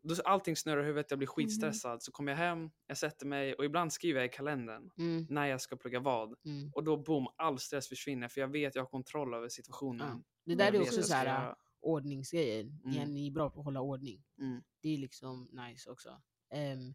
Då 0.04 0.16
allting 0.26 0.56
snurrar 0.56 0.82
i 0.84 0.86
huvudet, 0.86 1.06
jag 1.12 1.18
blir 1.20 1.28
skitstressad. 1.28 2.04
Så 2.04 2.12
kommer 2.12 2.32
jag 2.32 2.38
hem, 2.38 2.72
jag 2.88 2.98
sätter 2.98 3.26
mig 3.26 3.54
och 3.56 3.66
ibland 3.66 3.94
skriver 3.94 4.20
jag 4.20 4.26
i 4.30 4.34
kalendern 4.34 4.92
Mm. 4.98 5.26
när 5.30 5.46
jag 5.46 5.62
ska 5.62 5.76
plugga 5.76 6.00
vad. 6.00 6.36
Mm. 6.46 6.72
Och 6.74 6.84
då 6.84 6.98
boom, 6.98 7.28
all 7.36 7.60
stress 7.60 7.88
försvinner 7.88 8.28
för 8.28 8.42
jag 8.42 8.48
vet 8.48 8.76
jag 8.76 8.82
har 8.84 8.90
kontroll 8.90 9.34
över 9.34 9.50
situationen. 9.50 10.08
Ja. 10.08 10.24
Det 10.46 10.52
Mm. 10.54 10.58
där 10.58 10.66
Jag 10.66 10.76
är 10.76 10.82
också 10.82 11.04
så 11.04 11.14
här 11.14 11.26
göra. 11.26 11.56
ordningsgrejer. 11.82 12.62
Mm. 12.62 13.14
Ni 13.14 13.28
är 13.28 13.32
bra 13.32 13.50
på 13.50 13.60
att 13.60 13.66
hålla 13.66 13.82
ordning. 13.82 14.24
Mm. 14.40 14.64
Det 14.82 14.90
är 14.90 14.98
liksom 14.98 15.50
nice 15.52 15.90
också. 15.90 16.10
Um, 16.54 16.94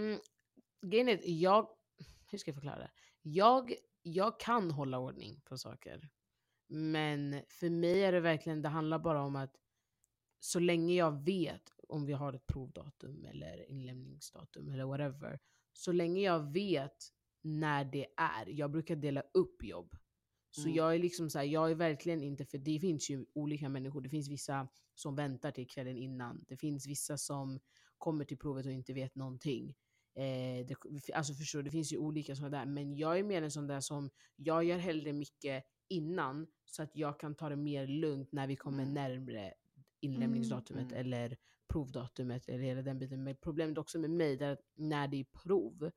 mm, 0.00 0.20
grejen 0.86 1.08
är 1.08 1.14
att 1.14 1.24
jag, 1.28 1.68
hur 2.30 2.38
ska 2.38 2.48
jag 2.50 2.54
förklara 2.56 2.78
det? 2.78 2.90
Jag, 3.22 3.74
jag 4.02 4.40
kan 4.40 4.70
hålla 4.70 4.98
ordning 4.98 5.40
på 5.44 5.58
saker. 5.58 6.08
Men 6.68 7.42
för 7.48 7.70
mig 7.70 8.04
är 8.04 8.12
det 8.12 8.20
verkligen, 8.20 8.62
det 8.62 8.68
handlar 8.68 8.98
bara 8.98 9.22
om 9.22 9.36
att 9.36 9.56
så 10.40 10.58
länge 10.58 10.94
jag 10.94 11.24
vet 11.24 11.70
om 11.92 12.06
vi 12.06 12.12
har 12.12 12.32
ett 12.32 12.46
provdatum 12.46 13.24
eller 13.24 13.70
inlämningsdatum 13.70 14.68
eller 14.68 14.84
whatever. 14.84 15.38
Så 15.72 15.92
länge 15.92 16.20
jag 16.20 16.52
vet 16.52 16.96
när 17.42 17.84
det 17.84 18.06
är. 18.16 18.46
Jag 18.46 18.70
brukar 18.70 18.96
dela 18.96 19.20
upp 19.34 19.64
jobb. 19.64 19.96
Så 20.50 20.62
Mm. 20.62 20.74
jag 20.76 20.94
är 20.94 20.98
liksom 20.98 21.30
så 21.30 21.38
här, 21.38 21.46
jag 21.46 21.70
är 21.70 21.74
verkligen 21.74 22.22
inte, 22.22 22.44
för 22.46 22.58
det 22.58 22.80
finns 22.80 23.10
ju 23.10 23.26
olika 23.34 23.68
människor. 23.68 24.00
Det 24.00 24.08
finns 24.08 24.28
vissa 24.28 24.68
som 24.94 25.14
väntar 25.16 25.50
till 25.50 25.66
kvällen 25.68 25.96
innan. 25.96 26.44
Det 26.48 26.56
finns 26.56 26.86
vissa 26.86 27.16
som 27.18 27.60
kommer 27.98 28.24
till 28.24 28.38
provet 28.38 28.66
och 28.66 28.72
inte 28.72 28.92
vet 28.92 29.14
någonting. 29.14 29.74
Eh, 30.14 30.66
det, 30.66 30.76
alltså 31.14 31.34
förstår 31.34 31.62
det 31.62 31.70
finns 31.70 31.92
ju 31.92 31.98
olika 31.98 32.36
sådana 32.36 32.58
där. 32.58 32.66
Men 32.66 32.96
jag 32.96 33.18
är 33.18 33.22
mer 33.22 33.42
en 33.42 33.50
sån 33.50 33.66
där 33.66 33.80
som, 33.80 34.10
jag 34.36 34.64
gör 34.64 34.78
hellre 34.78 35.12
mycket 35.12 35.64
innan 35.88 36.46
så 36.64 36.82
att 36.82 36.90
jag 36.96 37.20
kan 37.20 37.34
ta 37.34 37.48
det 37.48 37.56
mer 37.56 37.86
lugnt 37.86 38.32
när 38.32 38.46
vi 38.46 38.56
kommer 38.56 38.82
Mm. 38.82 38.94
närmre 38.94 39.54
inlämningsdatumet 40.00 40.92
Mm. 40.92 41.00
eller 41.06 41.36
provdatumet 41.72 42.48
eller 42.48 42.64
hela 42.64 42.82
den 42.82 42.98
biten. 42.98 43.24
Men 43.24 43.36
problemet 43.36 43.78
också 43.78 43.98
med 43.98 44.10
mig 44.10 44.42
är 44.42 44.52
att 44.52 44.60
när 44.74 45.08
det 45.08 45.20
är 45.20 45.24
prov, 45.24 45.90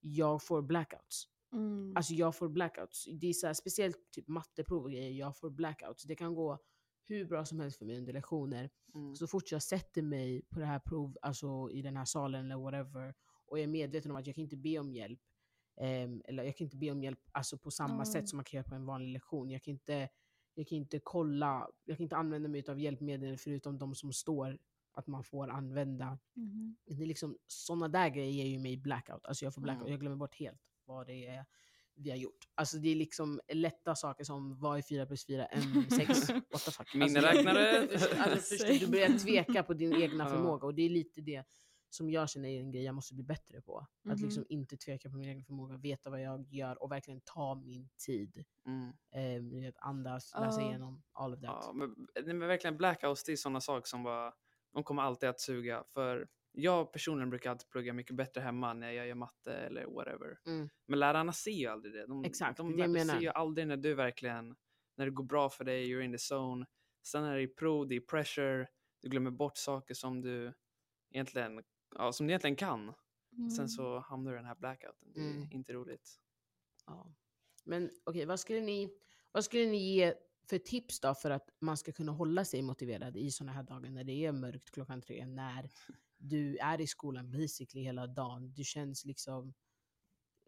jag 0.00 0.42
får 0.42 0.62
blackouts. 0.62 1.24
Mm. 1.52 1.92
Alltså 1.96 2.14
jag 2.14 2.36
får 2.36 2.48
blackouts. 2.48 3.04
Det 3.20 3.26
är 3.26 3.32
så 3.32 3.46
här, 3.46 3.54
speciellt 3.54 4.10
typ 4.10 4.28
matteprov 4.28 4.84
och 4.84 4.90
grejer, 4.90 5.10
jag 5.10 5.36
får 5.36 5.50
blackouts. 5.50 6.02
Det 6.04 6.16
kan 6.16 6.34
gå 6.34 6.58
hur 7.04 7.24
bra 7.24 7.44
som 7.44 7.60
helst 7.60 7.78
för 7.78 7.86
mig 7.86 7.98
under 7.98 8.12
lektioner. 8.12 8.70
Mm. 8.94 9.16
Så 9.16 9.26
fort 9.26 9.52
jag 9.52 9.62
sätter 9.62 10.02
mig 10.02 10.42
på 10.50 10.58
det 10.60 10.66
här 10.66 10.78
prov, 10.78 11.16
alltså 11.22 11.70
i 11.72 11.82
den 11.82 11.96
här 11.96 12.04
salen 12.04 12.44
eller 12.44 12.62
whatever, 12.62 13.14
och 13.46 13.58
jag 13.58 13.62
är 13.62 13.68
medveten 13.68 14.10
om 14.10 14.16
att 14.16 14.26
jag 14.26 14.34
kan 14.34 14.44
inte 14.44 14.56
be 14.56 14.78
om 14.78 14.92
hjälp, 14.92 15.20
ehm, 15.80 16.22
eller 16.24 16.42
jag 16.44 16.56
kan 16.56 16.64
inte 16.64 16.76
be 16.76 16.90
om 16.90 17.02
hjälp 17.02 17.20
alltså 17.32 17.58
på 17.58 17.70
samma 17.70 17.94
Mm. 17.94 18.06
sätt 18.06 18.28
som 18.28 18.36
man 18.36 18.44
kan 18.44 18.58
göra 18.58 18.68
på 18.68 18.74
en 18.74 18.86
vanlig 18.86 19.12
lektion. 19.12 19.50
Jag 19.50 19.62
kan 19.62 19.72
inte, 19.72 20.08
jag 20.54 20.66
kan 20.68 20.78
inte 20.78 21.00
kolla, 21.04 21.68
jag 21.84 21.96
kan 21.96 22.04
inte 22.04 22.16
använda 22.16 22.48
mig 22.48 22.64
av 22.68 22.80
hjälpmedel 22.80 23.36
förutom 23.38 23.78
de 23.78 23.94
som 23.94 24.12
står 24.12 24.58
att 24.98 25.06
man 25.06 25.24
får 25.24 25.48
använda. 25.50 26.18
Mhm. 26.34 26.76
Det 26.86 27.02
är 27.02 27.06
liksom, 27.06 27.38
sådana 27.46 27.88
där 27.88 28.08
grejer 28.08 28.30
ger 28.32 28.46
ju 28.46 28.58
mig 28.58 28.76
blackout. 28.76 29.24
Alltså 29.26 29.44
jag 29.44 29.54
får 29.54 29.62
blackout, 29.62 29.80
Mm. 29.82 29.90
jag 29.92 30.00
glömmer 30.00 30.16
bort 30.16 30.34
helt 30.34 30.60
vad 30.84 31.06
det 31.06 31.26
är 31.26 31.44
vi 32.00 32.10
har 32.10 32.16
gjort. 32.16 32.48
Alltså 32.54 32.78
det 32.78 32.88
är 32.88 32.94
liksom 32.96 33.40
lätta 33.52 33.94
saker 33.94 34.24
som 34.24 34.58
vad 34.58 34.78
är 34.78 34.82
4 34.82 35.06
plus 35.06 35.26
4 35.26 35.46
än 35.46 35.90
6? 35.90 36.28
What 36.30 36.64
the 36.64 36.70
fuck? 36.70 36.80
Alltså, 36.80 36.98
Miniräknare. 36.98 37.60
jag- 37.60 37.82
alltså, 38.18 38.54
förstår, 38.54 38.86
du 38.86 38.90
börjar 38.90 39.18
tveka 39.18 39.62
på 39.62 39.74
din 39.74 39.92
egna 40.02 40.26
förmåga 40.30 40.66
och 40.66 40.74
det 40.74 40.82
är 40.82 40.90
lite 40.90 41.20
det 41.20 41.44
som 41.90 42.10
jag 42.10 42.30
känner 42.30 42.48
är 42.48 42.60
en 42.60 42.70
grej 42.72 42.82
jag 42.84 42.94
måste 42.94 43.14
bli 43.14 43.24
bättre 43.24 43.60
på. 43.60 43.78
Att 43.78 43.88
Mhm. 44.18 44.24
liksom 44.24 44.44
inte 44.48 44.76
tveka 44.76 45.10
på 45.10 45.16
min 45.16 45.28
egen 45.28 45.44
förmåga, 45.44 45.76
veta 45.76 46.10
vad 46.10 46.22
jag 46.22 46.46
gör 46.52 46.82
och 46.82 46.90
verkligen 46.92 47.20
ta 47.24 47.54
min 47.54 47.88
tid. 48.06 48.44
Mm. 48.66 48.88
Eh, 49.66 49.72
andas, 49.76 50.32
läsa 50.40 50.60
Ja. 50.60 50.68
igenom 50.68 51.02
all 51.12 51.34
of 51.34 51.40
that. 51.40 51.64
Ja, 51.66 51.72
men, 51.72 51.94
men 52.38 52.38
verkligen 52.48 52.76
blackouts, 52.76 53.24
det 53.24 53.32
är 53.32 53.36
sådana 53.36 53.60
saker 53.60 53.88
som 53.88 54.02
bara, 54.02 54.32
de 54.72 54.84
kommer 54.84 55.02
alltid 55.02 55.28
att 55.28 55.40
suga. 55.40 55.84
För 55.94 56.28
jag 56.52 56.92
personligen 56.92 57.30
brukar 57.30 57.50
alltid 57.50 57.68
plugga 57.68 57.92
mycket 57.92 58.16
bättre 58.16 58.40
hemma 58.40 58.74
när 58.74 58.92
jag 58.92 59.06
gör 59.06 59.14
matte 59.14 59.54
eller 59.54 59.86
whatever. 59.86 60.38
Mm. 60.46 60.68
Men 60.86 60.98
lärarna 60.98 61.32
ser 61.32 61.50
ju 61.50 61.66
aldrig 61.66 61.94
det. 61.94 62.06
De, 62.06 62.24
Exakt, 62.24 62.56
de 62.56 62.76
det 62.76 62.82
är 62.82 63.04
ser 63.04 63.20
ju 63.20 63.28
aldrig 63.28 63.66
när 63.66 63.76
du 63.76 63.94
verkligen, 63.94 64.56
när 64.96 65.04
det 65.04 65.10
går 65.10 65.24
bra 65.24 65.50
för 65.50 65.64
dig, 65.64 65.86
you're 65.86 66.00
in 66.00 66.12
the 66.18 66.34
zone. 66.34 66.66
Sen 67.02 67.22
när 67.22 67.36
det 67.36 67.42
är 67.42 67.46
prov, 67.46 67.88
det 67.88 67.96
är 67.96 68.00
pressure, 68.00 68.68
du 69.02 69.08
glömmer 69.08 69.30
bort 69.30 69.56
saker 69.56 69.94
som 69.94 70.20
du 70.20 70.52
egentligen, 71.10 71.62
ja, 71.96 72.12
som 72.12 72.26
du 72.26 72.30
egentligen 72.30 72.56
kan. 72.56 72.94
Mm. 73.36 73.50
Sen 73.50 73.68
så 73.68 73.98
hamnar 73.98 74.30
du 74.30 74.36
i 74.36 74.38
den 74.40 74.46
här 74.46 74.54
blackouten. 74.54 75.12
Det 75.12 75.20
är 75.20 75.30
Mm. 75.30 75.48
inte 75.52 75.72
roligt. 75.72 76.10
Ja. 76.86 77.14
Men 77.64 77.90
okej, 78.04 78.24
vad, 78.26 78.40
skulle 78.40 78.60
ni, 78.60 78.90
vad 79.32 79.44
skulle 79.44 79.66
ni 79.66 79.94
ge 79.94 80.14
för 80.48 80.58
tips 80.58 81.00
då 81.00 81.14
för 81.14 81.30
att 81.30 81.50
man 81.60 81.76
ska 81.76 81.92
kunna 81.92 82.12
hålla 82.12 82.44
sig 82.44 82.62
motiverad 82.62 83.16
i 83.16 83.30
sådana 83.30 83.52
här 83.52 83.62
dagar 83.62 83.90
när 83.90 84.04
det 84.04 84.24
är 84.24 84.32
mörkt 84.32 84.70
klockan 84.70 85.02
tre, 85.02 85.26
när 85.26 85.70
du 86.18 86.56
är 86.56 86.80
i 86.80 86.86
skolan 86.86 87.30
basically 87.30 87.84
hela 87.84 88.06
dagen. 88.06 88.52
Du 88.54 88.64
känns 88.64 89.04
liksom... 89.04 89.54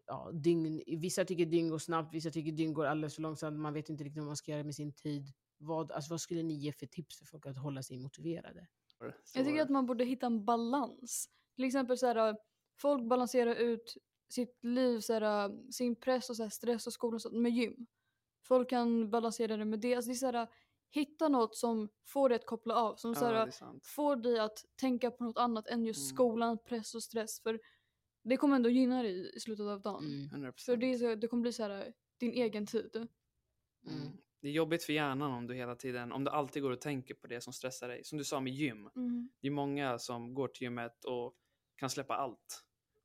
ja, 0.07 0.31
dygn, 0.33 0.83
vissa 0.87 1.25
tycker 1.25 1.45
dygn 1.45 1.69
går 1.69 1.79
snabbt, 1.79 2.13
vissa 2.13 2.31
tycker 2.31 2.51
dygn 2.51 2.73
går 2.73 2.85
alldeles 2.85 3.15
för 3.15 3.21
långsamt. 3.21 3.59
Man 3.59 3.73
vet 3.73 3.89
inte 3.89 4.03
riktigt 4.03 4.19
vad 4.19 4.27
man 4.27 4.37
ska 4.37 4.51
göra 4.51 4.63
med 4.63 4.75
sin 4.75 4.93
tid. 4.93 5.33
Vad, 5.57 5.91
alltså, 5.91 6.13
vad 6.13 6.21
skulle 6.21 6.43
ni 6.43 6.53
ge 6.53 6.71
för 6.71 6.85
tips 6.85 7.17
för 7.17 7.25
folk 7.25 7.45
att 7.45 7.57
hålla 7.57 7.83
sig 7.83 7.97
motiverade? 7.97 8.67
Jag 9.35 9.45
tycker 9.45 9.61
att 9.61 9.69
man 9.69 9.85
borde 9.85 10.05
hitta 10.05 10.25
en 10.25 10.45
balans. 10.45 11.29
Till 11.55 11.65
exempel 11.65 11.97
så 11.97 12.05
här, 12.05 12.37
folk 12.77 13.09
balanserar 13.09 13.55
ut 13.55 13.97
sitt 14.29 14.63
liv, 14.63 14.99
så 14.99 15.13
här, 15.13 15.71
sin 15.71 15.95
press 15.95 16.29
och 16.29 16.35
så 16.35 16.43
här, 16.43 16.49
stress 16.49 16.87
och 16.87 16.93
skola 16.93 17.15
och 17.15 17.21
sånt 17.21 17.35
med 17.35 17.51
gym. 17.51 17.87
Folk 18.43 18.69
kan 18.69 19.09
balansera 19.09 19.57
det 19.57 19.65
med 19.65 19.79
det. 19.79 19.95
Alltså 19.95 20.09
det 20.09 20.13
är 20.13 20.31
så 20.31 20.31
här, 20.31 20.47
hitta 20.91 21.29
något 21.29 21.55
som 21.55 21.89
får 22.07 22.29
dig 22.29 22.35
att 22.35 22.45
koppla 22.45 22.75
av. 22.75 22.95
Som 22.95 23.15
så 23.15 23.25
ja, 23.25 23.29
här, 23.29 23.51
får 23.83 24.15
dig 24.15 24.39
att 24.39 24.65
tänka 24.75 25.11
på 25.11 25.23
något 25.23 25.37
annat 25.37 25.67
än 25.67 25.85
just 25.85 26.11
Mm. 26.11 26.15
skolan, 26.15 26.57
press 26.65 26.95
och 26.95 27.03
stress. 27.03 27.41
För 27.41 27.59
det 28.23 28.37
kommer 28.37 28.55
ändå 28.55 28.69
gynna 28.69 29.03
dig 29.03 29.35
i 29.35 29.39
slutet 29.39 29.65
av 29.65 29.81
dagen. 29.81 30.05
Mm. 30.05 30.51
100%. 30.51 30.65
För 30.65 30.77
det, 30.77 30.93
är 30.93 30.97
så, 30.97 31.15
det 31.15 31.27
kommer 31.27 31.41
bli 31.41 31.53
så 31.53 31.63
här, 31.63 31.93
din 32.19 32.31
egen 32.31 32.65
tid. 32.65 32.95
Mm. 32.95 33.07
Mm. 34.01 34.11
Det 34.41 34.47
är 34.47 34.51
jobbigt 34.51 34.83
för 34.83 34.93
hjärnan 34.93 35.31
om 35.31 35.47
du 35.47 35.53
hela 35.53 35.75
tiden, 35.75 36.11
om 36.11 36.23
du 36.23 36.31
alltid 36.31 36.63
går 36.63 36.71
och 36.71 36.81
tänker 36.81 37.13
på 37.13 37.27
det 37.27 37.41
som 37.41 37.53
stressar 37.53 37.87
dig. 37.87 38.03
Som 38.03 38.17
du 38.17 38.23
sa 38.23 38.39
med 38.39 38.53
gym. 38.53 38.89
Det 39.41 39.47
är 39.47 39.51
många 39.51 39.99
som 39.99 40.33
går 40.33 40.47
till 40.47 40.63
gymmet 40.63 41.05
och 41.05 41.35
kan 41.75 41.89
släppa 41.89 42.15
allt. 42.15 42.63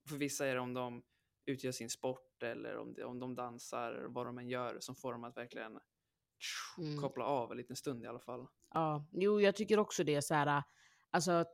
För 0.08 0.16
vissa 0.16 0.46
är 0.46 0.54
det 0.54 0.60
om 0.60 0.74
de 0.74 1.02
utgör 1.46 1.72
sin 1.72 1.90
sport 1.90 2.42
eller 2.42 2.76
om, 2.78 2.94
det, 2.94 3.04
om 3.04 3.18
de 3.18 3.34
dansar, 3.34 4.06
vad 4.08 4.26
de 4.26 4.38
än 4.38 4.48
gör, 4.48 4.80
som 4.80 4.94
får 4.94 5.12
dem 5.12 5.24
att 5.24 5.36
verkligen 5.36 5.78
Mm. 6.78 7.00
koppla 7.00 7.24
av 7.24 7.50
en 7.50 7.56
liten 7.56 7.76
stund 7.76 8.04
i 8.04 8.06
alla 8.06 8.18
fall. 8.20 8.46
Ja, 8.74 9.06
jo 9.12 9.40
jag 9.40 9.56
tycker 9.56 9.78
också 9.78 10.04
det. 10.04 10.22
Så 10.22 10.34
här, 10.34 10.62
alltså 11.10 11.30
att 11.32 11.52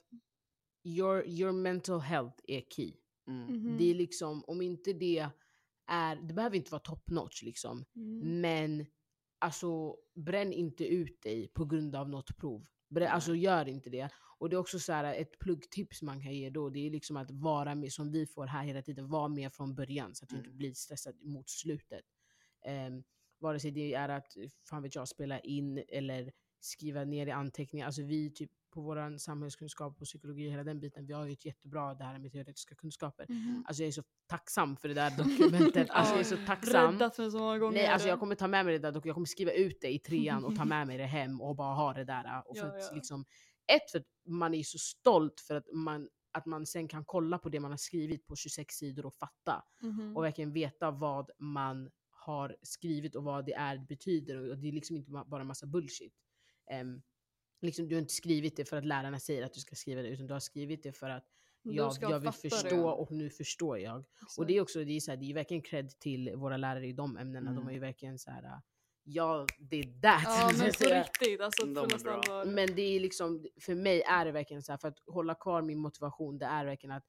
your, 0.84 1.26
your 1.26 1.52
mental 1.52 2.00
health 2.00 2.36
är 2.44 2.60
key. 2.60 2.92
Mm. 3.28 3.46
Mhm. 3.46 3.76
Det 3.78 3.90
är 3.90 3.94
liksom, 3.94 4.44
om 4.44 4.62
inte 4.62 4.92
det 4.92 5.28
är, 5.86 6.16
det 6.16 6.34
behöver 6.34 6.56
inte 6.56 6.70
vara 6.70 6.82
top 6.82 7.10
notch 7.10 7.42
liksom. 7.42 7.84
Mm. 7.96 8.40
Men 8.40 8.86
alltså 9.38 9.96
bränn 10.14 10.52
inte 10.52 10.86
ut 10.86 11.22
dig 11.22 11.48
på 11.48 11.64
grund 11.64 11.96
av 11.96 12.08
något 12.08 12.36
prov. 12.36 12.66
Brä, 12.88 13.04
Nej. 13.04 13.08
alltså 13.12 13.34
gör 13.34 13.68
inte 13.68 13.90
det. 13.90 14.08
Och 14.42 14.50
det 14.50 14.56
är 14.56 14.58
också 14.58 14.78
så 14.78 14.92
här, 14.92 15.14
ett 15.14 15.38
pluggtips 15.38 16.02
man 16.02 16.22
kan 16.22 16.32
ge 16.34 16.50
då, 16.50 16.70
det 16.70 16.86
är 16.86 16.90
liksom 16.90 17.16
att 17.16 17.30
vara 17.30 17.74
med, 17.74 17.92
som 17.92 18.12
vi 18.12 18.26
får 18.26 18.46
här 18.46 18.64
hela 18.64 18.82
tiden, 18.82 19.08
vara 19.08 19.28
med 19.28 19.52
från 19.52 19.74
början 19.74 20.14
så 20.14 20.24
att 20.24 20.28
du 20.28 20.36
inte 20.36 20.48
Mm. 20.48 20.58
blir 20.58 20.74
stressad 20.74 21.14
mot 21.22 21.50
slutet. 21.50 22.04
Um, 22.88 23.02
vare 23.38 23.60
sig 23.60 23.70
det 23.70 23.94
är 23.94 24.08
att, 24.08 24.36
fan 24.68 24.82
vet 24.82 24.94
jag, 24.94 25.08
spela 25.08 25.40
in 25.40 25.84
eller 25.88 26.32
skriva 26.60 27.04
ner 27.04 27.26
i 27.26 27.30
anteckningar. 27.30 27.86
Alltså 27.86 28.02
vi 28.02 28.30
typ 28.30 28.50
på 28.70 28.80
vår 28.80 29.18
samhällskunskap 29.18 30.00
och 30.00 30.06
psykologi, 30.06 30.48
hela 30.48 30.64
den 30.64 30.80
biten, 30.80 31.06
vi 31.06 31.12
har 31.12 31.26
ju 31.26 31.32
ett 31.32 31.44
jättebra 31.44 31.94
det 31.94 32.04
här 32.04 32.18
med 32.18 32.32
teoretiska 32.32 32.74
kunskaper. 32.74 33.26
Mhm. 33.28 33.64
Alltså 33.66 33.82
jag 33.82 33.88
är 33.88 33.92
så 33.92 34.02
tacksam 34.26 34.76
för 34.76 34.88
det 34.88 34.94
där 34.94 35.10
dokumentet. 35.18 35.90
Alltså 35.90 36.12
jag 36.14 36.20
är 36.20 36.24
så 36.24 36.36
tacksam. 36.46 36.92
Räddat 36.92 37.18
mig 37.18 37.30
så 37.30 37.38
många 37.38 37.58
gånger. 37.58 37.78
Nej, 37.78 37.86
alltså 37.86 38.08
jag 38.08 38.20
kommer 38.20 38.34
ta 38.34 38.48
med 38.48 38.64
mig 38.64 38.78
det 38.78 38.90
där. 38.90 39.00
Jag 39.04 39.14
kommer 39.14 39.26
skriva 39.26 39.52
ut 39.52 39.80
det 39.80 39.94
i 39.94 39.98
trean 39.98 40.44
och 40.44 40.56
ta 40.56 40.64
med 40.64 40.86
mig 40.86 40.98
det 40.98 41.06
hem 41.06 41.40
och 41.40 41.56
bara 41.56 41.74
ha 41.74 41.92
det 41.92 42.04
där. 42.04 42.42
Och 42.48 42.56
för 42.56 42.66
Ja, 42.66 42.76
att, 42.78 42.88
ja. 42.90 42.94
Liksom, 42.94 43.24
ett, 43.76 43.90
för 43.90 43.98
att 43.98 44.06
man 44.26 44.54
är 44.54 44.62
så 44.62 44.78
stolt 44.78 45.40
för 45.40 45.54
att 45.54 45.72
man, 45.72 46.08
att 46.32 46.46
man 46.46 46.66
sen 46.66 46.88
kan 46.88 47.04
kolla 47.04 47.38
på 47.38 47.48
det 47.48 47.60
man 47.60 47.70
har 47.70 47.78
skrivit 47.78 48.26
på 48.26 48.36
26 48.36 48.74
sidor 48.74 49.06
och 49.06 49.14
fatta. 49.14 49.64
Mhm. 49.82 50.16
Och 50.16 50.24
verkligen 50.24 50.52
veta 50.52 50.90
vad 50.90 51.30
man 51.38 51.90
har 52.10 52.56
skrivit 52.62 53.14
och 53.16 53.24
vad 53.24 53.46
det 53.46 53.54
är 53.54 53.76
det 53.76 53.86
betyder. 53.86 54.50
Och 54.50 54.58
det 54.58 54.68
är 54.68 54.72
liksom 54.72 54.96
inte 54.96 55.10
bara 55.26 55.44
massa 55.44 55.66
bullshit. 55.66 56.14
Ehm, 56.70 57.02
liksom, 57.60 57.88
du 57.88 57.94
har 57.94 58.00
inte 58.00 58.14
skrivit 58.14 58.56
det 58.56 58.64
för 58.64 58.76
att 58.76 58.84
lärarna 58.84 59.18
säger 59.20 59.42
att 59.44 59.52
du 59.54 59.60
ska 59.60 59.76
skriva 59.76 60.02
det, 60.02 60.08
utan 60.08 60.26
du 60.26 60.32
har 60.32 60.40
skrivit 60.40 60.82
det 60.82 60.92
för 60.92 61.10
att 61.10 61.24
jag, 61.62 61.92
jag 62.10 62.20
vill 62.20 62.28
förstå 62.50 62.76
det. 62.76 62.82
och 62.82 63.12
nu 63.12 63.30
förstår 63.30 63.78
jag. 63.78 64.04
Och 64.38 64.46
det 64.46 64.56
är 64.56 64.60
också 64.60 64.84
det 64.84 64.92
är, 64.92 65.00
så 65.00 65.10
här, 65.10 65.18
det 65.18 65.30
är 65.30 65.34
verkligen 65.34 65.62
cred 65.62 65.98
till 65.98 66.36
våra 66.36 66.56
lärare 66.56 66.86
i 66.86 66.92
de 66.92 67.16
ämnena. 67.16 67.50
De 67.50 67.56
Mm. 67.56 67.68
är 67.68 67.72
ju 67.72 67.78
verkligen 67.80 68.18
så 68.18 68.30
här. 68.30 68.60
Ja, 69.04 69.46
det 69.58 69.76
är 69.76 69.82
that. 69.82 70.22
Ja 70.24 70.50
så 70.52 70.58
men 70.58 70.72
på 70.72 70.84
riktigt, 70.84 71.40
alltså 71.40 71.66
De 71.66 71.88
på 71.88 72.08
är. 72.08 72.44
Men 72.44 72.74
det 72.74 72.82
är 72.82 73.00
liksom, 73.00 73.46
för 73.60 73.74
mig 73.74 74.02
är 74.02 74.24
det 74.24 74.32
verkligen 74.32 74.62
så 74.62 74.72
här, 74.72 74.76
för 74.78 74.88
att 74.88 74.98
hålla 75.06 75.34
kvar 75.34 75.62
min 75.62 75.78
motivation, 75.78 76.38
det 76.38 76.46
är 76.46 76.64
verkligen 76.64 76.96
att 76.96 77.06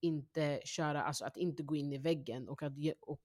inte 0.00 0.60
köra, 0.64 1.02
alltså 1.02 1.24
att 1.24 1.36
inte 1.36 1.62
gå 1.62 1.76
in 1.76 1.92
i 1.92 1.98
väggen 1.98 2.48
och 2.48 2.62
att 2.62 2.72
och 3.00 3.22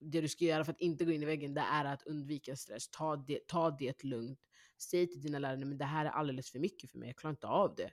det 0.00 0.20
du 0.20 0.28
ska 0.28 0.44
göra 0.44 0.64
för 0.64 0.72
att 0.72 0.80
inte 0.80 1.04
gå 1.04 1.12
in 1.12 1.22
i 1.22 1.26
väggen, 1.26 1.54
det 1.54 1.60
är 1.60 1.84
att 1.84 2.02
undvika 2.02 2.56
stress. 2.56 2.88
Ta 2.88 3.16
det, 3.16 3.46
ta 3.46 3.70
det 3.70 4.04
lugnt. 4.04 4.40
Säg 4.78 5.06
till 5.06 5.20
dina 5.20 5.38
lärare, 5.38 5.64
men 5.64 5.78
det 5.78 5.84
här 5.84 6.04
är 6.04 6.10
alldeles 6.10 6.50
för 6.50 6.58
mycket 6.58 6.90
för 6.90 6.98
mig, 6.98 7.08
jag 7.08 7.16
klarar 7.16 7.32
inte 7.32 7.46
av 7.46 7.74
det. 7.74 7.90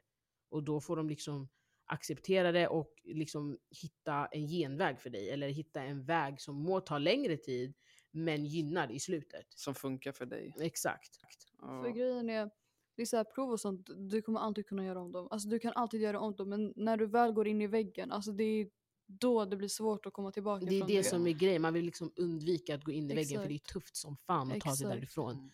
Och 0.49 0.63
då 0.63 0.81
får 0.81 0.95
de 0.95 1.09
liksom 1.09 1.49
acceptera 1.85 2.51
det 2.51 2.67
och 2.67 2.93
liksom 3.03 3.57
hitta 3.81 4.25
en 4.25 4.47
genväg 4.47 5.01
för 5.01 5.09
dig. 5.09 5.29
Eller 5.29 5.49
hitta 5.49 5.83
en 5.83 6.05
väg 6.05 6.41
som 6.41 6.55
må 6.55 6.79
ta 6.79 6.97
längre 6.97 7.37
tid, 7.37 7.73
men 8.12 8.46
gynnar 8.46 8.91
i 8.91 9.00
slutet. 9.00 9.46
Som 9.56 9.75
funkar 9.75 10.12
för 10.12 10.25
dig. 10.25 10.56
Exakt. 10.60 11.20
För 11.60 11.86
Ja. 11.88 11.91
grejen 11.91 12.30
är, 12.30 12.50
det 12.96 13.01
är 13.01 13.06
så 13.06 13.18
här, 13.18 13.24
prov 13.24 13.51
och 13.51 13.60
sånt, 13.60 13.89
du 13.96 14.22
kommer 14.22 14.39
alltid 14.39 14.68
kunna 14.68 14.86
göra 14.86 15.01
om 15.01 15.12
dem. 15.12 15.27
Alltså 15.32 15.50
du 15.50 15.60
kan 15.60 15.74
alltid 15.74 16.01
göra 16.01 16.20
om 16.20 16.36
dem, 16.36 16.50
men 16.50 16.74
när 16.75 16.98
du 16.98 17.06
väl 17.06 17.32
går 17.32 17.48
in 17.48 17.62
i 17.62 17.68
väggen, 17.68 18.12
alltså 18.12 18.32
det 18.32 18.44
är 18.44 18.70
då 19.06 19.46
det 19.46 19.58
blir 19.58 19.68
svårt 19.68 20.06
att 20.06 20.13
komma 20.13 20.32
tillbaka 20.32 20.65
Det 20.65 20.75
är 20.75 20.80
från 20.80 20.88
det 20.88 21.03
som 21.03 21.27
är 21.27 21.32
grejen, 21.32 21.62
man 21.62 21.74
vill 21.74 21.86
liksom 21.86 22.12
undvika 22.15 22.75
att 22.75 22.84
gå 22.84 22.91
in 22.91 23.12
i 23.12 23.15
väggen 23.15 23.41
för 23.41 23.48
det 23.48 23.53
är 23.53 23.56
Exakt. 23.56 23.74
tufft 23.74 23.96
som 23.96 24.18
fan 24.18 24.51
att 24.51 24.60
ta 24.60 24.75
sig 24.75 24.86
Exakt. 24.86 24.96
därifrån. 24.96 25.51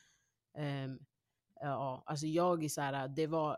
Ehm, 0.58 1.00
ja, 1.60 2.04
alltså 2.06 2.26
jag 2.26 2.64
är 2.64 2.70
så 2.70 2.82
här, 2.82 3.08
det 3.08 3.28
var, 3.28 3.58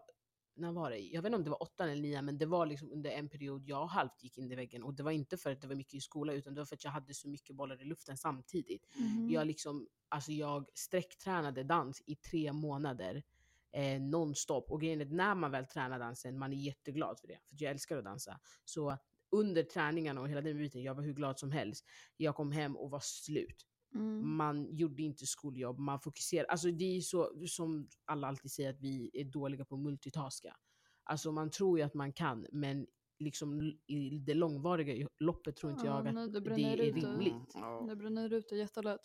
när 0.60 0.72
var 0.72 0.90
det? 0.90 0.98
Jag 0.98 1.22
vet 1.22 1.30
inte 1.30 1.36
om 1.36 1.44
det 1.44 1.50
var 1.50 1.64
åttan 1.64 1.90
eller 1.90 2.02
nian, 2.02 2.26
men 2.26 2.38
det 2.38 2.46
var 2.46 2.66
liksom 2.66 2.92
under 2.92 3.10
en 3.10 3.30
period 3.30 3.64
jag 3.66 3.86
halvt 3.86 4.24
gick 4.24 4.38
in 4.38 4.52
i 4.52 4.56
väggen. 4.56 4.84
Och 4.84 4.94
det 4.94 5.04
var 5.04 5.12
inte 5.12 5.38
för 5.38 5.52
att 5.52 5.62
det 5.62 5.68
var 5.68 5.76
mycket 5.76 5.94
i 5.94 6.02
skolan, 6.02 6.36
utan 6.36 6.54
det 6.54 6.62
var 6.62 6.66
för 6.66 6.76
att 6.76 6.84
jag 6.84 6.92
hade 6.92 7.14
så 7.14 7.28
mycket 7.28 7.56
bollar 7.56 7.82
i 7.82 7.86
luften 7.86 8.18
samtidigt. 8.18 8.88
Mhm. 8.96 9.30
Jag, 9.32 9.48
liksom, 9.48 9.88
alltså 10.10 10.32
jag 10.32 10.70
sträcktränade 10.74 11.64
dans 11.64 12.02
i 12.06 12.16
tre 12.16 12.54
månader 12.54 13.24
eh, 13.72 14.02
nonstop. 14.02 14.72
Och 14.72 14.82
grejen 14.82 15.02
är 15.02 15.06
att 15.06 15.12
när 15.12 15.36
man 15.36 15.52
väl 15.52 15.66
tränar 15.66 16.00
dansen, 16.00 16.40
man 16.40 16.54
är 16.54 16.58
jätteglad 16.58 17.20
för 17.20 17.28
det. 17.28 17.40
För 17.50 17.64
jag 17.64 17.72
älskar 17.72 17.98
att 17.98 18.04
dansa. 18.04 18.40
Så 18.66 18.98
under 19.32 19.64
träningarna 19.64 20.22
och 20.22 20.30
hela 20.30 20.42
den 20.42 20.58
biten, 20.58 20.84
jag 20.84 20.96
var 20.96 21.04
hur 21.04 21.14
glad 21.14 21.40
som 21.40 21.52
helst. 21.52 21.86
Jag 22.18 22.36
kom 22.36 22.52
hem 22.52 22.78
och 22.78 22.92
var 22.92 23.00
slut. 23.00 23.66
Mm. 23.96 24.36
Man 24.38 24.76
gjorde 24.76 25.04
inte 25.04 25.26
skoljobb, 25.26 25.80
man 25.80 26.00
fokuserade. 26.00 26.50
Alltså 26.50 26.72
det 26.72 26.98
är 26.98 27.02
så 27.02 27.32
som 27.48 27.88
alla 28.06 28.28
alltid 28.28 28.52
säger 28.52 28.70
att 28.70 28.80
vi 28.82 29.10
är 29.14 29.24
dåliga 29.24 29.66
på 29.66 29.76
att 29.76 29.82
multitaska. 29.82 30.56
Alltså 31.04 31.32
man 31.32 31.50
tror 31.50 31.80
ju 31.80 31.86
att 31.86 31.94
man 31.94 32.14
kan, 32.14 32.46
men 32.52 32.88
liksom 33.20 33.62
i 33.88 34.10
det 34.20 34.34
långvariga 34.34 35.08
loppet 35.20 35.56
tror 35.56 35.72
inte 35.72 35.86
jag 35.86 35.96
Ja, 36.06 36.10
att 36.10 36.16
nej, 36.16 36.30
det 36.30 36.40
det 36.40 36.64
är 36.64 36.78
ut 36.78 36.96
det. 36.96 37.02
rimligt. 37.02 37.56
Mm, 37.56 37.68
ja. 37.68 37.86
Det 37.90 37.96
bränner 37.96 38.34
ut 38.34 38.50
det 38.50 38.58
jättelätt. 38.58 39.02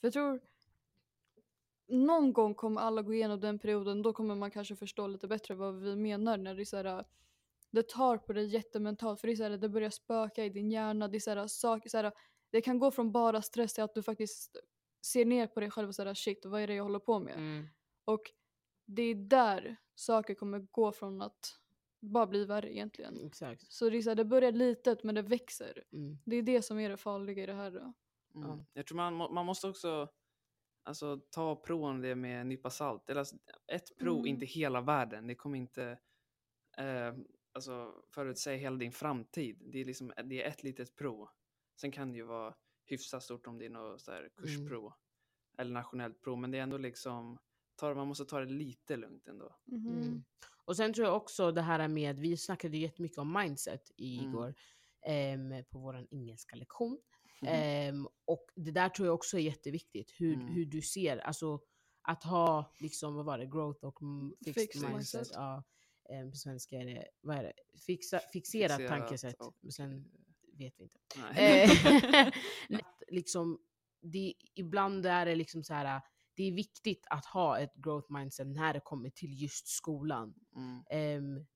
För 0.00 0.06
jag 0.06 0.12
tror 0.12 0.40
någon 1.88 2.32
gång 2.32 2.54
kommer 2.54 2.80
alla 2.80 3.02
gå 3.02 3.14
igenom 3.14 3.40
den 3.40 3.58
perioden, 3.58 4.02
då 4.02 4.12
kommer 4.12 4.34
man 4.34 4.50
kanske 4.50 4.76
förstå 4.76 5.06
lite 5.06 5.28
bättre 5.28 5.54
vad 5.54 5.80
vi 5.80 5.96
menar 5.96 6.38
när 6.38 6.54
det 6.54 6.62
är 6.62 6.64
så 6.64 6.76
här, 6.76 7.04
det 7.70 7.88
tar 7.88 8.18
på 8.18 8.32
dig 8.32 8.46
jättementalt 8.46 9.20
för 9.20 9.26
det 9.28 9.32
är 9.34 9.36
så 9.36 9.42
här, 9.42 9.50
det 9.58 9.68
börjar 9.68 9.90
spöka 9.90 10.44
i 10.44 10.48
din 10.50 10.70
hjärna, 10.70 11.08
det 11.08 11.16
är 11.16 11.20
så 11.20 11.30
här, 11.30 11.46
saker, 11.46 11.88
så 11.90 11.96
här, 11.96 12.12
det 12.54 12.62
kan 12.62 12.78
gå 12.78 12.90
från 12.90 13.12
bara 13.12 13.42
stress 13.42 13.74
till 13.74 13.84
att 13.84 13.94
du 13.94 14.02
faktiskt 14.02 14.56
ser 15.06 15.24
ner 15.24 15.46
på 15.46 15.60
dig 15.60 15.70
själv 15.70 15.88
och 15.88 15.94
säger 15.94 16.14
shit 16.14 16.44
vad 16.44 16.60
är 16.60 16.66
det 16.66 16.74
jag 16.74 16.84
håller 16.84 16.98
på 16.98 17.18
med? 17.18 17.36
Mm. 17.36 17.66
Och 18.04 18.22
det 18.86 19.02
är 19.02 19.14
där 19.14 19.76
saker 19.94 20.34
kommer 20.34 20.58
gå 20.58 20.92
från 20.92 21.22
att 21.22 21.60
bara 22.00 22.26
bli 22.26 22.44
värre 22.44 22.74
egentligen. 22.74 23.26
Exakt. 23.26 23.72
Så 23.72 23.90
det 23.90 23.96
är 23.96 24.02
så 24.02 24.10
här, 24.10 24.14
det 24.14 24.24
börjar 24.24 24.52
litet 24.52 25.02
men 25.04 25.14
det 25.14 25.22
växer. 25.22 25.84
Mm. 25.92 26.18
Det 26.24 26.36
är 26.36 26.42
det 26.42 26.62
som 26.62 26.78
är 26.78 26.88
det 26.88 26.96
farliga 26.96 27.42
i 27.42 27.46
det 27.46 27.52
här. 27.54 27.70
Då. 27.70 27.80
Mm. 27.80 28.48
Ja. 28.48 28.64
Jag 28.72 28.86
tror 28.86 28.96
man, 28.96 29.14
man 29.14 29.46
måste 29.46 29.68
också 29.68 30.08
alltså, 30.82 31.20
ta 31.30 31.56
proven 31.56 32.00
det 32.00 32.14
med 32.14 32.40
en 32.40 32.48
nypa 32.48 32.70
salt. 32.70 33.10
Eller, 33.10 33.18
alltså, 33.18 33.36
ett 33.72 33.98
prov, 33.98 34.18
Mm. 34.18 34.26
inte 34.26 34.46
hela 34.46 34.80
världen. 34.80 35.26
Det 35.26 35.34
kommer 35.34 35.58
inte 35.58 35.98
eh, 36.78 37.14
alltså, 37.52 38.02
förutsäga 38.14 38.56
hela 38.56 38.76
din 38.76 38.92
framtid. 38.92 39.62
Det 39.72 39.80
är, 39.80 39.84
liksom, 39.84 40.12
det 40.24 40.42
är 40.42 40.48
ett 40.48 40.62
litet 40.62 40.96
prov. 40.96 41.28
Sen 41.80 41.92
kan 41.92 42.12
det 42.12 42.16
ju 42.18 42.24
vara 42.24 42.54
hyfsat 42.84 43.22
stort 43.22 43.46
om 43.46 43.58
det 43.58 43.66
är 43.66 43.70
något 43.70 44.00
så 44.00 44.12
här 44.12 44.28
kursprov. 44.36 44.92
Eller 45.58 45.70
nationellt 45.72 46.20
prov. 46.22 46.38
Men 46.38 46.50
det 46.50 46.58
är 46.58 46.62
ändå 46.62 46.78
liksom, 46.78 47.38
ta, 47.76 47.94
man 47.94 48.06
måste 48.08 48.24
ta 48.24 48.40
det 48.40 48.46
lite 48.52 48.96
lugnt 48.96 49.28
ändå. 49.28 49.56
Mhm. 49.64 49.98
Mm. 50.02 50.24
Och 50.64 50.76
sen 50.76 50.92
tror 50.94 51.06
jag 51.06 51.16
också 51.16 51.52
det 51.52 51.62
här 51.62 51.88
med, 51.88 52.18
vi 52.18 52.36
snackade 52.36 52.76
ju 52.76 52.82
jättemycket 52.82 53.18
om 53.18 53.32
mindset 53.32 53.90
Mm. 53.98 54.28
igår 54.28 54.54
ehm, 55.06 55.64
på 55.70 55.78
vår 55.78 56.06
engelska 56.10 56.56
lektion. 56.56 56.98
Ehm, 57.42 58.08
och 58.24 58.46
det 58.54 58.70
där 58.70 58.88
tror 58.88 59.06
jag 59.06 59.14
också 59.14 59.36
är 59.36 59.40
jätteviktigt, 59.42 60.10
hur, 60.18 60.34
Mm. 60.34 60.46
hur 60.46 60.66
du 60.66 60.82
ser, 60.82 61.16
alltså 61.18 61.60
att 62.02 62.24
ha 62.24 62.72
liksom, 62.80 63.14
vad 63.14 63.24
var 63.24 63.38
det, 63.38 63.46
growth 63.46 63.84
och 63.84 64.02
mm, 64.02 64.34
fixed, 64.44 64.54
Fixed 64.62 64.82
mindset. 64.90 65.18
mindset. 65.20 65.36
Ja, 65.36 65.64
ehm, 66.08 66.30
på 66.30 66.36
svenska 66.36 66.76
är 66.76 66.84
det, 66.86 67.08
vad 67.20 67.36
är 67.36 67.42
det, 67.42 67.52
Fixa, 67.86 68.18
fixerat, 68.18 68.76
Fixerat 68.76 68.88
tankesätt. 69.00 69.40
och- 69.40 69.56
sen 69.74 70.10
vet 70.58 70.74
vi 70.78 70.82
inte. 70.84 70.98
Eh, 71.40 72.32
liksom, 73.08 73.58
det, 74.02 74.34
ibland 74.54 75.06
är 75.06 75.26
det 75.26 75.34
liksom 75.34 75.64
så 75.64 75.74
här, 75.74 76.00
det 76.36 76.44
är 76.44 76.52
viktigt 76.52 77.06
att 77.10 77.26
ha 77.26 77.58
ett 77.58 77.74
growth 77.74 78.12
mindset 78.12 78.46
när 78.46 78.74
det 78.74 78.80
kommer 78.80 79.10
till 79.10 79.42
just 79.42 79.66
skolan. 79.68 80.34
Mm. 80.56 80.82
Ehm, 80.90 81.46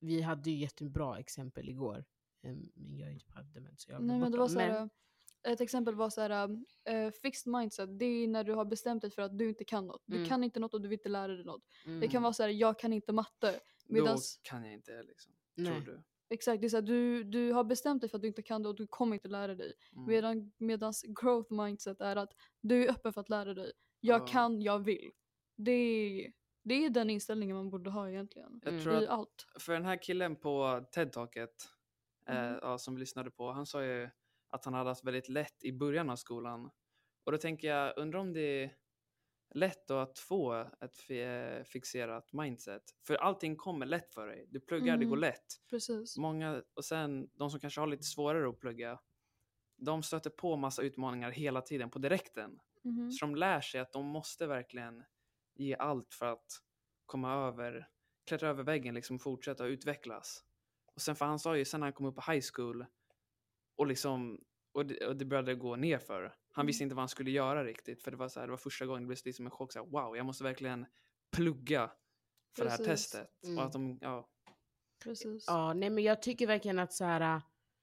vi 0.00 0.20
hade 0.22 0.50
ju 0.50 0.56
jättebra 0.56 1.18
exempel 1.18 1.68
igår. 1.68 2.04
Men 2.42 2.70
jag 2.74 3.10
är 3.10 3.18
typ 3.18 3.32
halvdement 3.34 3.80
så 3.80 3.92
jag 3.92 4.02
Nej 4.02 4.18
men 4.18 4.32
det 4.32 4.38
var 4.38 4.48
såhär, 4.48 4.90
ett 5.48 5.60
exempel 5.60 5.94
var 5.94 6.10
såhär, 6.10 6.48
uh, 6.50 7.10
fixed 7.22 7.52
mindset, 7.52 7.98
det 7.98 8.04
är 8.04 8.28
när 8.28 8.44
du 8.44 8.52
har 8.54 8.64
bestämt 8.64 9.02
dig 9.02 9.10
för 9.10 9.22
att 9.22 9.38
du 9.38 9.48
inte 9.48 9.64
kan 9.64 9.86
något. 9.86 10.02
Du 10.06 10.16
Mm. 10.16 10.28
kan 10.28 10.44
inte 10.44 10.60
något 10.60 10.74
och 10.74 10.80
du 10.80 10.88
vill 10.88 10.98
inte 10.98 11.08
lära 11.08 11.32
dig 11.32 11.44
något. 11.44 11.62
mm, 11.86 12.00
Det 12.00 12.08
kan 12.08 12.22
vara 12.22 12.32
såhär, 12.32 12.50
jag 12.50 12.78
kan 12.78 12.92
inte 12.92 13.12
matte. 13.12 13.60
Medans, 13.88 14.36
Då 14.42 14.48
kan 14.50 14.64
jag 14.64 14.74
inte 14.74 15.02
liksom. 15.02 15.32
Nej. 15.56 15.84
Tror 15.84 15.94
du? 15.94 16.02
exakt, 16.30 16.60
det 16.60 16.66
är 16.66 16.68
såhär, 16.68 16.82
du, 16.82 17.24
du 17.24 17.52
har 17.52 17.64
bestämt 17.64 18.00
dig 18.00 18.10
för 18.10 18.18
att 18.18 18.22
du 18.22 18.28
inte 18.28 18.42
kan 18.42 18.62
det 18.62 18.68
och 18.68 18.74
du 18.74 18.86
kommer 18.86 19.14
inte 19.16 19.28
lära 19.28 19.54
dig. 19.54 19.72
Mm. 19.92 20.06
Medan, 20.08 20.52
medans 20.58 21.02
growth 21.02 21.52
mindset 21.52 22.00
är 22.00 22.16
att 22.16 22.32
du 22.60 22.84
är 22.84 22.90
öppen 22.90 23.12
för 23.12 23.20
att 23.20 23.28
lära 23.28 23.54
dig. 23.54 23.72
Jag 24.00 24.20
Ja. 24.20 24.26
kan, 24.26 24.62
jag 24.62 24.78
vill. 24.84 25.10
Det 25.56 25.72
är, 25.72 26.32
det 26.64 26.74
är 26.84 26.90
den 26.90 27.10
inställningen 27.10 27.56
man 27.56 27.70
borde 27.70 27.90
ha 27.90 28.10
egentligen. 28.10 28.60
Jag 28.62 28.72
Mm. 28.72 28.84
tror 28.84 28.94
I 28.94 29.04
att 29.06 29.08
allt. 29.10 29.46
för 29.60 29.72
den 29.72 29.84
här 29.84 30.02
killen 30.02 30.36
på 30.36 30.84
TED-talket 30.92 31.54
eh, 32.28 32.34
Mhm. 32.50 32.58
ja, 32.62 32.78
som 32.78 32.94
vi 32.94 33.00
lyssnade 33.00 33.30
på, 33.30 33.52
han 33.52 33.66
sa 33.66 33.84
ju 33.84 34.08
att 34.48 34.64
han 34.64 34.74
hade 34.74 34.90
haft 34.90 35.04
väldigt 35.04 35.28
lätt 35.28 35.64
i 35.64 35.72
början 35.72 36.10
av 36.10 36.16
skolan. 36.16 36.70
Och 37.24 37.32
då 37.32 37.38
tänker 37.38 37.68
jag, 37.68 37.98
undrar 37.98 38.18
om 38.20 38.32
det 38.32 38.40
är 38.62 38.76
lätt 39.56 39.90
att 39.90 40.18
få 40.18 40.52
ett 40.80 41.10
eh, 41.10 41.64
fixerat 41.64 42.32
mindset. 42.32 42.82
För 43.06 43.14
allting 43.14 43.56
kommer 43.56 43.86
lätt 43.86 44.14
för 44.14 44.26
dig. 44.26 44.46
Du 44.48 44.60
pluggar, 44.60 44.96
det 44.96 45.04
går 45.04 45.16
Mm. 45.16 45.20
lätt. 45.20 45.46
Precis. 45.70 46.16
Många, 46.18 46.62
och 46.74 46.84
sen 46.84 47.30
de 47.34 47.50
som 47.50 47.60
kanske 47.60 47.80
har 47.80 47.86
lite 47.86 48.02
svårare 48.02 48.48
att 48.48 48.60
plugga, 48.60 49.00
de 49.76 50.02
stöter 50.02 50.30
på 50.30 50.56
massa 50.56 50.82
utmaningar 50.82 51.30
hela 51.30 51.60
tiden 51.60 51.90
på 51.90 51.98
direkten. 51.98 52.60
Mhm. 52.82 53.10
Så 53.12 53.26
de 53.26 53.34
lär 53.36 53.60
sig 53.60 53.80
att 53.80 53.92
de 53.92 54.06
måste 54.06 54.46
verkligen 54.46 55.04
ge 55.54 55.76
allt 55.76 56.14
för 56.14 56.26
att 56.26 56.46
komma 57.06 57.34
över, 57.34 57.88
klättra 58.26 58.48
över 58.48 58.62
väggen, 58.62 58.94
liksom 58.94 59.18
fortsätta 59.18 59.66
utvecklas. 59.66 60.44
Och 60.94 61.00
sen 61.02 61.16
för 61.16 61.24
han 61.24 61.38
sa 61.38 61.56
ju 61.56 61.64
sen 61.64 61.80
när 61.80 61.86
han 61.86 61.92
kom 61.92 62.06
upp 62.06 62.14
på 62.16 62.32
high 62.32 62.44
school 62.54 62.86
och 63.76 63.86
liksom 63.86 64.44
och 64.72 64.86
det, 64.86 65.06
och 65.06 65.16
det 65.16 65.24
började 65.24 65.54
gå 65.54 65.76
ner 65.76 65.98
för. 65.98 66.34
Han 66.56 66.66
visste 66.66 66.82
Mm. 66.82 66.86
inte 66.86 66.94
vad 66.94 67.02
han 67.02 67.08
skulle 67.08 67.30
göra 67.30 67.64
riktigt 67.64 68.02
för 68.02 68.10
det 68.10 68.16
var 68.16 68.28
så 68.28 68.40
här, 68.40 68.46
det 68.46 68.50
var 68.50 68.56
första 68.56 68.86
gången 68.86 69.02
det 69.02 69.06
blev 69.06 69.18
lite 69.24 69.36
som 69.36 69.44
en 69.46 69.50
chock 69.50 69.72
så 69.72 69.78
här, 69.78 69.86
wow, 69.86 70.16
jag 70.16 70.26
måste 70.26 70.44
verkligen 70.44 70.86
plugga 71.36 71.90
för 72.56 72.64
det 72.64 72.70
här 72.70 72.76
Precis. 72.78 73.10
testet. 73.10 73.44
Mm. 73.44 73.58
Och 73.58 73.64
att 73.64 73.72
de, 73.72 73.98
ja, 74.00 74.28
Precis. 75.04 75.44
Ja, 75.46 75.72
nej 75.74 75.90
men 75.90 76.04
jag 76.04 76.22
tycker 76.22 76.46
verkligen 76.46 76.78
att 76.78 76.92
så 76.92 77.04
här, 77.04 77.42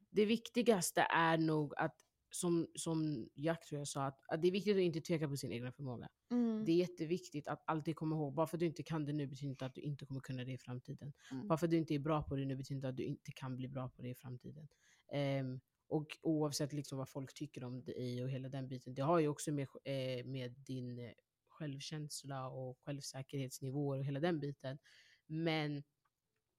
det 0.10 0.26
viktigaste 0.26 1.02
är 1.02 1.38
nog 1.38 1.74
att, 1.78 1.96
som, 2.32 2.68
som 2.76 3.30
Jack 3.36 3.66
tror 3.66 3.80
jag 3.80 3.88
sa, 3.88 4.06
att, 4.06 4.20
att 4.28 4.42
det 4.42 4.48
är 4.48 4.52
viktigt 4.52 4.76
att 4.76 4.82
inte 4.82 5.02
tveka 5.02 5.28
på 5.28 5.38
sin 5.38 5.52
egen 5.52 5.74
förmåga. 5.74 6.10
Mm. 6.32 6.66
Det 6.66 6.72
är 6.72 6.76
jätteviktigt 6.76 7.48
att 7.48 7.64
alltid 7.68 7.96
komma 7.96 8.16
ihåg, 8.16 8.34
bara 8.34 8.48
för 8.48 8.58
att 8.58 8.60
du 8.60 8.66
inte 8.66 8.84
kan 8.84 9.06
det 9.06 9.14
nu 9.14 9.28
betyder 9.28 9.50
inte 9.50 9.66
att 9.66 9.76
du 9.76 9.82
inte 9.82 10.06
kommer 10.06 10.20
kunna 10.22 10.44
det 10.44 10.52
i 10.52 10.58
framtiden. 10.58 11.14
Mm. 11.32 11.48
Bara 11.48 11.58
för 11.58 11.68
att 11.68 11.72
du 11.72 11.78
inte 11.78 11.94
är 11.96 12.00
bra 12.00 12.24
på 12.24 12.36
det 12.36 12.46
nu 12.46 12.56
betyder 12.56 12.76
inte 12.76 12.88
att 12.88 12.98
du 12.98 13.04
inte 13.04 13.32
kan 13.32 13.56
bli 13.56 13.68
bra 13.68 13.90
på 13.90 14.02
det 14.02 14.10
i 14.10 14.16
framtiden. 14.16 14.68
Ehm, 15.12 15.60
och 15.88 16.18
oavsett 16.22 16.74
liksom 16.74 16.98
vad 16.98 17.10
folk 17.10 17.34
tycker 17.34 17.64
om 17.64 17.84
dig 17.84 18.24
och 18.24 18.30
hela 18.30 18.50
den 18.50 18.68
biten, 18.68 18.94
det 18.94 19.02
har 19.02 19.20
ju 19.20 19.28
också 19.28 19.52
med, 19.52 19.68
eh, 19.84 20.26
med 20.26 20.52
din 20.52 21.00
eh, 21.00 21.12
självkänsla 21.48 22.48
och 22.48 22.80
självsäkerhetsnivåer 22.80 24.00
och 24.00 24.06
hela 24.06 24.20
den 24.20 24.40
biten. 24.40 24.78
Men 25.26 25.84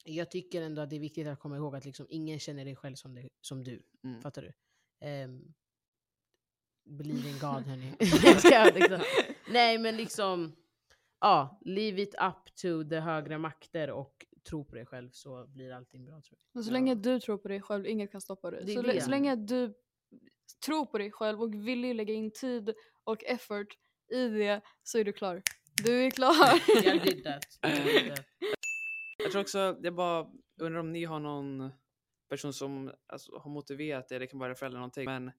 jag 0.04 0.30
tycker 0.30 0.62
ändå 0.62 0.82
att 0.82 0.90
det 0.90 0.96
är 0.96 1.00
viktigt 1.00 1.26
att 1.26 1.38
komma 1.38 1.56
ihåg 1.56 1.76
att 1.76 1.84
liksom 1.84 2.06
ingen 2.08 2.38
känner 2.38 2.64
dig 2.64 2.76
själv 2.76 2.94
som, 2.94 3.14
dig, 3.14 3.30
som 3.40 3.64
du. 3.64 3.82
Mm. 4.04 4.20
Fattar 4.20 4.42
du? 4.42 4.52
Um, 5.24 5.54
believe 6.84 7.28
in 7.28 7.38
God 7.38 7.66
hörni. 7.66 7.96
Liksom. 8.74 9.00
Nej 9.48 9.78
men 9.78 9.96
liksom, 9.96 10.56
ja, 11.20 11.60
leave 11.64 12.02
it 12.02 12.14
up 12.14 12.54
to 12.54 12.88
the 12.88 13.00
högre 13.00 13.38
makter 13.38 13.90
och 13.90 14.26
tro 14.44 14.64
på 14.64 14.74
dig 14.74 14.86
själv 14.86 15.10
så 15.10 15.46
blir 15.46 15.72
allting 15.72 16.04
bra 16.04 16.20
tror 16.20 16.38
jag. 16.38 16.48
Men 16.52 16.64
så 16.64 16.70
Ja. 16.70 16.72
länge 16.72 16.94
du 16.94 17.20
tror 17.20 17.38
på 17.38 17.48
dig 17.48 17.60
själv, 17.60 17.86
inget 17.86 18.12
kan 18.12 18.20
stoppa 18.20 18.50
dig. 18.50 18.74
Så, 18.74 18.82
det. 18.82 19.00
så 19.00 19.10
länge 19.10 19.36
du 19.36 19.74
tror 20.64 20.86
på 20.86 20.98
dig 20.98 21.10
själv 21.10 21.42
och 21.42 21.54
vill 21.54 21.96
lägga 21.96 22.14
in 22.14 22.30
tid 22.30 22.74
och 23.04 23.24
effort 23.24 23.66
i 24.12 24.28
det 24.28 24.60
så 24.82 24.98
är 24.98 25.04
du 25.04 25.12
klar. 25.12 25.42
Du 25.84 26.06
är 26.06 26.10
klar. 26.10 26.34
Jag 26.84 27.02
did 27.02 27.24
that. 27.24 27.44
Jag 29.18 29.32
tror 29.32 29.40
också, 29.40 29.78
jag 29.82 29.94
bara 29.94 30.30
undrar 30.60 30.80
om 30.80 30.92
ni 30.92 31.04
har 31.04 31.20
någon 31.20 31.72
person 32.28 32.52
som 32.52 32.92
alltså, 33.06 33.38
har 33.38 33.50
motiverat 33.50 34.12
er, 34.12 34.20
det 34.20 34.26
kan 34.26 34.38
vara 34.38 34.48
era 34.48 34.54
föräldrar 34.54 34.76
eller 34.76 34.80
någonting, 34.80 35.04
men 35.04 35.32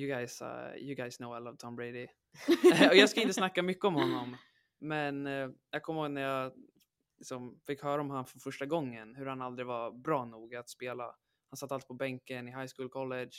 you 0.00 0.06
guys, 0.16 0.42
uh, 0.42 0.76
you 0.76 0.94
guys 0.94 1.16
know 1.16 1.36
I 1.36 1.40
love 1.40 1.56
Tom 1.56 1.76
Brady. 1.76 2.06
och 2.90 2.96
jag 2.96 3.10
ska 3.10 3.20
inte 3.20 3.34
snacka 3.34 3.62
mycket 3.62 3.84
om 3.84 3.94
honom, 3.94 4.36
men 4.78 5.26
eh, 5.26 5.48
jag 5.70 5.82
kommer 5.82 6.00
ihåg 6.00 6.10
när 6.10 6.22
jag 6.22 6.52
liksom, 7.24 7.60
fick 7.66 7.82
höra 7.82 8.00
om 8.00 8.10
honom 8.10 8.24
för 8.26 8.38
första 8.38 8.66
gången, 8.66 9.14
hur 9.14 9.26
han 9.26 9.42
aldrig 9.42 9.66
var 9.66 9.92
bra 9.92 10.24
nog 10.24 10.54
att 10.54 10.68
spela. 10.70 11.16
Han 11.50 11.56
satt 11.56 11.72
alltid 11.72 11.88
på 11.88 11.94
bänken 11.94 12.48
i 12.48 12.50
high 12.50 12.66
school, 12.76 12.88
college, 12.88 13.30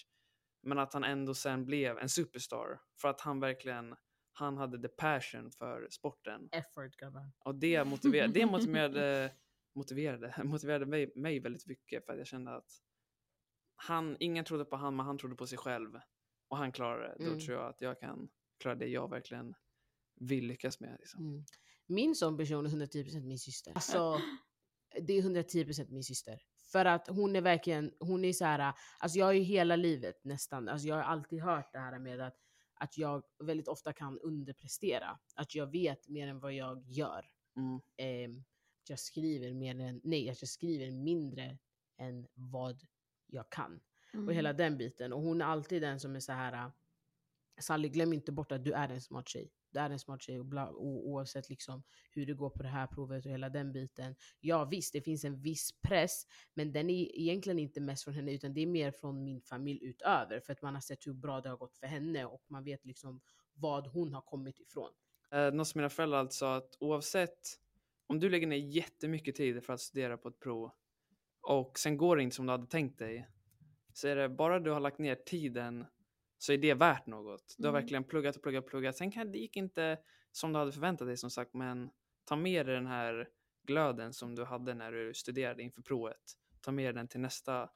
men 0.61 0.79
att 0.79 0.93
han 0.93 1.03
ändå 1.03 1.33
sen 1.33 1.65
blev 1.65 1.97
en 1.97 2.09
superstar 2.09 2.81
för 3.01 3.07
att 3.07 3.21
han 3.21 3.39
verkligen, 3.39 3.95
han 4.33 4.57
hade 4.57 4.81
the 4.81 4.87
passion 4.87 5.51
för 5.51 5.87
sporten. 5.89 6.49
Effort 6.51 6.95
grabbar. 6.97 7.31
Och 7.39 7.55
det 7.55 7.83
motiverade, 7.85 8.33
det 8.33 8.45
motiverade, 8.45 9.33
motiverade, 9.75 10.43
motiverade 10.43 10.85
mig, 10.85 11.11
mig 11.15 11.39
väldigt 11.39 11.67
mycket 11.67 12.05
för 12.05 12.13
att 12.13 12.19
jag 12.19 12.27
kände 12.27 12.55
att 12.55 12.69
han, 13.75 14.17
ingen 14.19 14.45
trodde 14.45 14.65
på 14.65 14.75
han 14.75 14.95
men 14.95 15.05
han 15.05 15.17
trodde 15.17 15.35
på 15.35 15.47
sig 15.47 15.57
själv 15.57 15.99
och 16.47 16.57
han 16.57 16.71
klarade 16.71 17.07
det. 17.07 17.15
Då 17.25 17.31
Mm. 17.31 17.39
tror 17.39 17.57
jag 17.57 17.69
att 17.69 17.81
jag 17.81 17.99
kan 17.99 18.29
klara 18.59 18.75
det 18.75 18.87
jag 18.87 19.09
verkligen 19.09 19.55
vill 20.15 20.47
lyckas 20.47 20.79
med. 20.79 20.97
Liksom. 20.99 21.25
Mm. 21.25 21.45
Min 21.87 22.15
sån 22.15 22.37
person 22.37 22.65
är 22.65 22.69
110% 22.69 23.25
min 23.25 23.39
syster. 23.39 23.73
Alltså, 23.75 24.21
det 25.01 25.13
är 25.13 25.21
110% 25.21 25.91
min 25.91 26.03
syster. 26.03 26.41
För 26.71 26.85
att 26.85 27.07
hon 27.07 27.35
är 27.35 27.41
verkligen, 27.41 27.91
hon 27.99 28.25
är 28.25 28.33
så 28.33 28.45
här, 28.45 28.73
alltså 28.99 29.19
jag 29.19 29.25
har 29.25 29.33
ju 29.33 29.41
hela 29.41 29.75
livet 29.75 30.23
nästan, 30.23 30.69
alltså 30.69 30.87
jag 30.87 30.95
har 30.95 31.03
alltid 31.03 31.41
hört 31.41 31.73
det 31.73 31.79
här 31.79 31.99
med 31.99 32.21
att, 32.21 32.35
att 32.75 32.97
jag 32.97 33.23
väldigt 33.43 33.67
ofta 33.67 33.93
kan 33.93 34.19
underprestera. 34.19 35.19
Att 35.35 35.55
jag 35.55 35.71
vet 35.71 36.07
mer 36.07 36.27
än 36.27 36.39
vad 36.39 36.53
jag 36.53 36.83
gör. 36.87 37.25
Mm. 37.57 37.81
Ehm, 37.97 38.43
att 38.81 38.89
jag 38.89 38.99
skriver 38.99 39.53
mer 39.53 39.79
än, 39.79 40.01
nej, 40.03 40.29
att 40.29 40.41
jag 40.41 40.49
skriver 40.49 40.91
mindre 40.91 41.57
än 41.97 42.27
vad 42.33 42.81
jag 43.27 43.49
kan. 43.49 43.81
Mm. 44.13 44.27
Och 44.27 44.33
hela 44.33 44.53
den 44.53 44.77
biten. 44.77 45.13
Och 45.13 45.21
hon 45.21 45.41
är 45.41 45.45
alltid 45.45 45.81
den 45.81 45.99
som 45.99 46.15
är 46.15 46.19
så 46.19 46.31
här. 46.31 46.71
Sally, 47.59 47.89
glöm 47.89 48.13
inte 48.13 48.31
bort 48.31 48.51
att 48.51 48.63
du 48.63 48.71
är 48.71 48.89
en 48.89 49.01
smart 49.01 49.29
tjej. 49.29 49.51
Det 49.75 49.81
är 49.81 49.89
en 49.89 49.99
smart 49.99 50.21
tjej 50.21 50.39
och 50.39 50.45
bla, 50.45 50.67
och 50.67 51.07
oavsett 51.09 51.49
liksom 51.49 51.83
hur 52.11 52.25
det 52.25 52.33
går 52.33 52.49
på 52.49 52.63
det 52.63 52.69
här 52.69 52.87
provet 52.87 53.25
och 53.25 53.31
hela 53.31 53.49
den 53.49 53.73
biten. 53.73 54.15
Ja 54.39 54.65
visst, 54.65 54.93
det 54.93 55.01
finns 55.01 55.23
en 55.23 55.41
viss 55.41 55.71
press, 55.81 56.27
men 56.53 56.71
den 56.71 56.89
är 56.89 57.19
egentligen 57.19 57.59
inte 57.59 57.81
mest 57.81 58.03
från 58.03 58.13
henne 58.13 58.33
utan 58.33 58.53
det 58.53 58.61
är 58.61 58.67
mer 58.67 58.91
från 58.91 59.23
min 59.23 59.41
familj 59.41 59.85
utöver. 59.85 60.39
För 60.39 60.53
att 60.53 60.61
man 60.61 60.73
har 60.73 60.81
sett 60.81 61.07
hur 61.07 61.13
bra 61.13 61.41
det 61.41 61.49
har 61.49 61.57
gått 61.57 61.75
för 61.77 61.87
henne 61.87 62.25
och 62.25 62.43
man 62.47 62.63
vet 62.63 62.85
liksom 62.85 63.21
vad 63.53 63.87
hon 63.87 64.13
har 64.13 64.21
kommit 64.21 64.59
ifrån. 64.59 64.91
Eh, 65.31 65.53
något 65.53 65.67
som 65.67 65.79
mina 65.79 65.89
föräldrar 65.89 66.19
alltid 66.19 66.33
sa 66.33 66.55
att 66.55 66.77
oavsett 66.79 67.39
om 68.07 68.19
du 68.19 68.29
lägger 68.29 68.47
ner 68.47 68.57
jättemycket 68.57 69.35
tid 69.35 69.63
för 69.63 69.73
att 69.73 69.81
studera 69.81 70.17
på 70.17 70.29
ett 70.29 70.39
prov 70.39 70.71
och 71.41 71.79
sen 71.79 71.97
går 71.97 72.15
det 72.15 72.23
inte 72.23 72.35
som 72.35 72.45
du 72.45 72.51
hade 72.51 72.67
tänkt 72.67 72.99
dig 72.99 73.27
så 73.93 74.07
är 74.07 74.15
det 74.15 74.29
bara 74.29 74.59
du 74.59 74.71
har 74.71 74.79
lagt 74.79 74.99
ner 74.99 75.15
tiden 75.15 75.85
så 76.45 76.53
är 76.53 76.57
det 76.57 76.73
värt 76.73 77.05
något. 77.07 77.55
Du 77.57 77.63
har 77.63 77.69
Mm. 77.69 77.81
verkligen 77.81 78.03
pluggat 78.03 78.35
och 78.35 78.41
pluggat 78.43 78.63
och 78.63 78.69
pluggat. 78.69 78.95
Sen 78.97 79.11
kan 79.11 79.31
det 79.31 79.37
gick 79.37 79.57
inte 79.57 79.97
som 80.31 80.53
du 80.53 80.59
hade 80.59 80.71
förväntat 80.71 81.07
dig 81.07 81.17
som 81.17 81.29
sagt 81.31 81.53
men 81.53 81.89
ta 82.25 82.35
med 82.35 82.65
dig 82.65 82.75
den 82.75 82.87
här 82.87 83.29
glöden 83.63 84.13
som 84.13 84.35
du 84.35 84.43
hade 84.43 84.73
när 84.73 84.91
du 84.91 85.13
studerade 85.13 85.63
inför 85.63 85.81
provet. 85.81 86.33
Ta 86.61 86.71
med 86.71 86.95
den 86.95 87.07
till 87.07 87.19
nästa, 87.19 87.69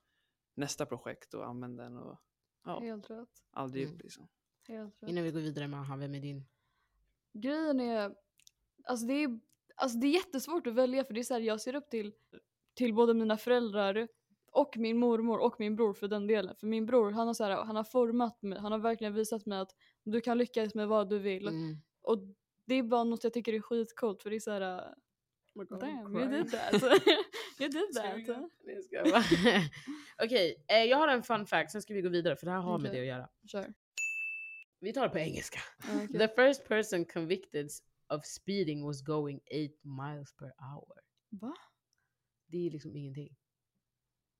nästa 0.55 0.86
projekt 0.86 1.34
och 1.34 1.47
använd 1.47 1.77
den 1.77 1.97
och 1.97 2.17
ja, 2.65 2.79
Helt 2.79 3.10
rätt. 3.10 3.29
aldrig 3.51 3.84
Mm. 3.84 3.95
upp 3.95 4.01
liksom. 4.03 4.27
Helt 4.67 5.03
rätt. 5.03 5.10
Innan 5.10 5.23
vi 5.23 5.32
går 5.32 5.39
vidare 5.39 5.67
med 5.67 5.99
vem 5.99 6.15
är 6.15 6.19
din? 6.19 6.45
Grejen 7.34 7.79
är, 7.79 8.15
alltså 8.84 9.05
det 9.05 9.13
är, 9.13 9.39
alltså 9.75 9.97
det 9.97 10.08
är 10.08 10.12
jättesvårt 10.12 10.67
att 10.67 10.73
välja 10.73 11.03
för 11.03 11.13
det 11.13 11.19
är 11.19 11.23
så 11.23 11.34
här, 11.34 11.41
jag 11.41 11.62
ser 11.62 11.75
upp 11.75 11.89
till, 11.89 12.13
till 12.73 12.93
både 12.93 13.13
mina 13.13 13.38
föräldrar 13.38 14.08
och 14.51 14.77
min 14.77 14.97
mormor 14.97 15.39
och 15.39 15.55
min 15.59 15.75
bror 15.75 15.93
för 15.93 16.07
den 16.07 16.27
delen. 16.27 16.55
För 16.55 16.67
min 16.67 16.85
bror 16.85 17.12
han 17.12 17.27
har, 17.27 17.33
så 17.33 17.43
här, 17.43 17.51
han 17.65 17.75
har 17.75 17.83
format 17.83 18.41
mig, 18.41 18.59
han 18.59 18.71
har 18.71 18.79
verkligen 18.79 19.13
visat 19.13 19.45
mig 19.45 19.59
att 19.59 19.75
du 20.03 20.21
kan 20.21 20.38
lyckas 20.38 20.75
med 20.75 20.88
vad 20.88 21.09
du 21.09 21.19
vill. 21.19 21.47
Mm. 21.47 21.77
Och 22.01 22.17
det 22.65 22.75
är 22.75 22.83
bara 22.83 23.03
något 23.03 23.23
jag 23.23 23.33
tycker 23.33 23.53
är 23.53 23.62
skitcoolt 23.62 24.23
för 24.23 24.29
det 24.29 24.35
är 24.35 24.39
så 24.39 24.51
här. 24.51 24.62
uh, 24.62 24.93
Damn, 25.79 26.15
you 26.15 26.29
did 26.29 26.51
that. 26.51 26.73
you 27.59 27.69
did 27.69 27.95
that. 27.95 28.51
Okej, 30.23 30.65
eh, 30.67 30.83
jag 30.83 30.97
har 30.97 31.07
en 31.07 31.23
fun 31.23 31.45
fact, 31.45 31.71
sen 31.71 31.81
ska 31.81 31.93
vi 31.93 32.01
gå 32.01 32.09
vidare 32.09 32.35
för 32.35 32.45
det 32.45 32.51
här 32.51 32.59
har 32.59 32.77
med 32.77 32.89
Okej. 32.89 33.01
det 33.01 33.12
att 33.12 33.17
göra. 33.17 33.29
Kör. 33.47 33.73
Vi 34.79 34.93
tar 34.93 35.03
det 35.03 35.09
på 35.09 35.19
engelska. 35.19 35.59
Okej. 36.03 36.19
The 36.19 36.27
first 36.27 36.67
person 36.67 37.05
convicted 37.05 37.69
of 38.09 38.25
speeding 38.25 38.85
was 38.85 39.01
going 39.01 39.39
8 39.39 39.73
miles 39.83 40.33
per 40.33 40.53
hour. 40.59 40.99
Va? 41.29 41.53
Det 42.47 42.67
är 42.67 42.71
liksom 42.71 42.95
ingenting. 42.95 43.35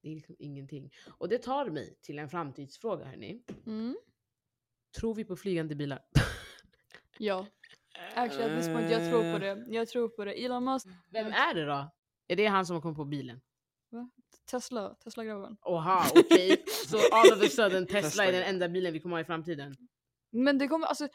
Det 0.02 0.12
är 0.12 0.16
liksom 0.16 0.36
ingenting. 0.40 0.92
Och 1.18 1.30
det 1.30 1.38
tar 1.38 1.66
mig 1.66 1.98
till 2.02 2.20
en 2.20 2.30
framtidsfråga 2.30 3.06
hörni. 3.06 3.44
Mm. 3.66 3.98
Tror 5.00 5.16
vi 5.16 5.26
på 5.26 5.36
flygande 5.36 5.76
bilar? 5.76 6.02
Ja. 7.22 7.46
Actually 8.16 8.54
at 8.54 8.60
this 8.60 8.68
point, 8.68 8.92
jag 8.92 9.10
tror 9.10 9.34
på 9.34 9.40
det. 9.40 9.66
Jag 9.68 9.88
tror 9.88 10.10
på 10.10 10.26
det. 10.26 10.46
Elon 10.46 10.64
Musk, 10.66 10.88
Vem 11.10 11.28
är 11.28 11.54
det 11.54 11.66
då? 11.66 11.92
Är 12.28 12.36
det 12.36 12.46
han 12.46 12.66
som 12.66 12.74
har 12.74 12.82
kommit 12.82 12.98
på 12.98 13.06
bilen? 13.06 13.42
Tesla, 14.52 14.96
Tesla-grabben. 15.04 15.58
Oha, 15.62 16.06
okej. 16.16 16.64
Så 16.88 16.98
all 17.12 17.34
of 17.34 17.44
a 17.44 17.50
sudden 17.50 17.88
Tesla 17.88 18.26
är 18.26 18.32
den 18.32 18.44
enda 18.44 18.70
bilen 18.70 18.94
vi 18.94 19.00
kommer 19.00 19.16
ha 19.16 19.22
i 19.22 19.26
framtiden. 19.26 19.76
Men 20.32 20.58
det 20.58 20.68
kommer, 20.68 20.88
alltså 20.88 21.08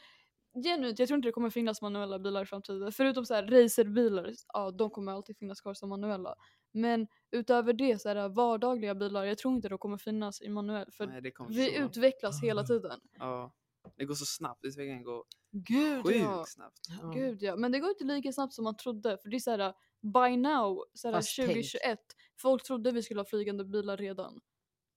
genuint, 0.63 0.99
jag 0.99 1.07
tror 1.07 1.15
inte 1.17 1.27
det 1.27 1.33
kommer 1.33 1.49
finnas 1.49 1.81
manuella 1.81 2.19
bilar 2.19 2.41
i 2.41 2.45
framtiden. 2.45 2.91
Förutom 2.91 3.25
så 3.25 3.33
här 3.33 3.43
racerbilar, 3.43 4.33
ja 4.53 4.71
de 4.71 4.89
kommer 4.89 5.11
alltid 5.11 5.37
finnas 5.37 5.61
kvar 5.61 5.73
som 5.73 5.89
manuella. 5.89 6.35
Men 6.71 7.07
utöver 7.31 7.73
det, 7.73 8.01
så 8.01 8.09
här 8.09 8.29
vardagliga 8.29 8.95
bilar, 8.95 9.23
jag 9.23 9.37
tror 9.37 9.55
inte 9.55 9.69
de 9.69 9.77
kommer 9.77 9.97
finnas 9.97 10.41
i 10.41 10.49
manuell. 10.49 10.91
För 10.91 11.07
Nej, 11.07 11.21
det 11.21 11.31
vi 11.49 11.75
så. 11.75 11.81
utvecklas 11.81 12.43
hela 12.43 12.63
tiden. 12.63 12.99
Ja. 13.19 13.53
Det 13.97 14.05
går 14.05 14.15
så 14.15 14.25
snabbt, 14.25 14.65
utvecklingen 14.65 15.03
går 15.03 15.23
Gud 15.51 16.03
sjukt 16.05 16.19
ja. 16.19 16.45
snabbt. 16.47 16.79
Ja. 17.01 17.07
Gud 17.09 17.41
ja. 17.41 17.55
Men 17.55 17.71
det 17.71 17.79
går 17.79 17.89
inte 17.89 18.03
lika 18.03 18.31
snabbt 18.31 18.53
som 18.53 18.63
man 18.63 18.77
trodde. 18.77 19.17
För 19.17 19.29
det 19.29 19.35
är 19.35 19.39
så 19.39 19.51
här, 19.51 19.73
by 20.01 20.37
now, 20.37 20.83
så 20.93 21.07
här, 21.07 21.15
Fast 21.15 21.35
tänk. 21.35 21.47
2021, 21.47 21.99
folk 22.41 22.63
trodde 22.63 22.91
vi 22.91 23.03
skulle 23.03 23.19
ha 23.19 23.25
flygande 23.25 23.65
bilar 23.65 23.97
redan. 23.97 24.41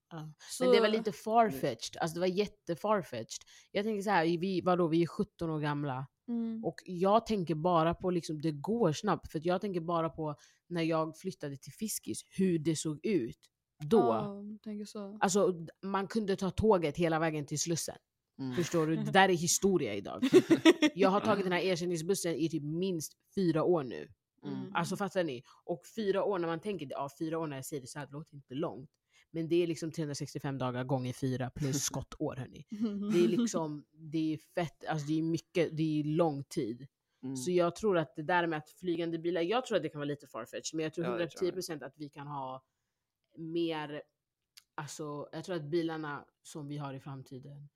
Ja. 0.09 0.33
Så, 0.49 0.63
Men 0.63 0.73
det 0.73 0.79
var 0.79 0.87
lite 0.87 1.11
farfetched, 1.11 2.01
alltså 2.01 2.13
det 2.13 2.19
var 2.19 2.27
jättefarfetched. 2.27 3.43
Jag 3.71 3.85
tänker 3.85 4.01
så 4.01 4.09
här, 4.09 4.25
vi, 4.25 4.61
vadå, 4.61 4.87
vi 4.87 5.01
är 5.01 5.07
17 5.07 5.49
år 5.49 5.59
gamla 5.59 6.07
Mm. 6.29 6.65
och 6.65 6.75
jag 6.85 7.25
tänker 7.25 7.55
bara 7.55 7.93
på 7.93 8.11
liksom, 8.11 8.41
det 8.41 8.51
går 8.51 8.91
snabbt. 8.91 9.31
För 9.31 9.39
att 9.39 9.45
jag 9.45 9.61
tänker 9.61 9.81
bara 9.81 10.09
på 10.09 10.35
när 10.67 10.83
jag 10.83 11.17
flyttade 11.17 11.57
till 11.57 11.73
Fiskis, 11.73 12.21
hur 12.37 12.59
det 12.59 12.75
såg 12.75 13.05
ut 13.05 13.39
då. 13.83 13.97
Ja, 13.97 14.43
tänker 14.63 14.85
så. 14.85 15.17
Alltså 15.21 15.53
man 15.83 16.07
kunde 16.07 16.35
ta 16.35 16.49
tåget 16.51 16.97
hela 16.97 17.19
vägen 17.19 17.45
till 17.45 17.59
Slussen. 17.59 17.95
Mm. 18.39 18.55
Förstår 18.55 18.87
du? 18.87 18.95
Det 18.95 19.11
där 19.11 19.29
är 19.29 19.33
historia 19.33 19.93
idag. 19.93 20.23
Jag 20.95 21.09
har 21.09 21.21
tagit 21.21 21.43
den 21.43 21.53
här 21.53 21.61
ersättningsbussen 21.63 22.35
i 22.35 22.49
typ 22.49 22.63
minst 22.63 23.13
fyra 23.35 23.63
år 23.63 23.83
nu. 23.83 24.07
Mm. 24.43 24.75
Alltså 24.75 24.97
fattar 24.97 25.23
ni? 25.23 25.43
Och 25.65 25.81
fyra 25.95 26.23
år 26.23 26.39
när 26.39 26.47
man 26.47 26.59
tänker, 26.59 26.87
ja 26.89 27.09
fyra 27.19 27.39
år 27.39 27.47
när 27.47 27.55
jag 27.55 27.65
säger 27.65 27.81
det 27.81 27.87
så 27.87 27.99
här, 27.99 28.05
det 28.05 28.11
låter 28.13 28.35
inte 28.35 28.53
långt. 28.53 28.89
Men 29.31 29.47
det 29.47 29.63
är 29.63 29.67
liksom 29.67 29.91
365 29.91 30.57
dagar 30.57 30.83
gånger 30.83 31.13
fyra 31.13 31.49
plus 31.49 31.83
skottår 31.83 32.35
hörni. 32.35 32.65
Det 33.11 33.23
är 33.23 33.27
liksom, 33.37 33.85
det 33.91 34.33
är 34.33 34.37
fett, 34.37 34.85
alltså 34.85 35.07
det 35.07 35.19
är 35.19 35.21
mycket, 35.21 35.77
det 35.77 35.99
är 35.99 36.03
lång 36.03 36.43
tid. 36.43 36.87
Mm. 37.23 37.35
Så 37.35 37.51
jag 37.51 37.75
tror 37.75 37.97
att 37.97 38.15
det 38.15 38.23
där 38.23 38.47
med 38.47 38.57
att 38.57 38.69
flygande 38.69 39.19
bilar, 39.19 39.41
jag 39.41 39.65
tror 39.65 39.77
att 39.77 39.83
det 39.83 39.89
kan 39.89 39.99
vara 39.99 40.07
lite 40.07 40.27
farfetched 40.27 40.77
men 40.77 40.83
jag 40.83 40.93
tror 40.93 41.05
Ja, 41.05 41.11
det 41.11 41.27
tror 41.27 41.51
jag. 41.51 41.55
110% 41.57 41.85
att 41.85 41.93
vi 41.97 42.09
kan 42.09 42.27
ha 42.27 42.63
mer, 43.37 44.01
alltså 44.75 45.29
jag 45.31 45.43
tror 45.43 45.55
att 45.55 45.63
bilarna 45.63 46.25
som 46.43 46.67
vi 46.67 46.77
har 46.77 46.93
i 46.93 46.99
framtiden 46.99 47.69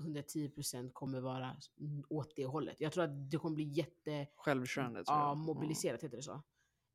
110% 0.00 0.92
kommer 0.92 1.20
vara 1.20 1.56
mm, 1.80 2.04
åt 2.08 2.36
det 2.36 2.46
hållet. 2.46 2.80
Jag 2.80 2.92
tror 2.92 3.04
att 3.04 3.30
det 3.30 3.36
kommer 3.36 3.54
bli 3.54 3.64
jätte 3.64 4.26
Självkörande 4.36 5.04
tror 5.04 5.18
ja, 5.18 5.28
jag. 5.28 5.36
mobiliserat, 5.36 6.02
heter 6.02 6.16
det 6.16 6.22
så? 6.22 6.42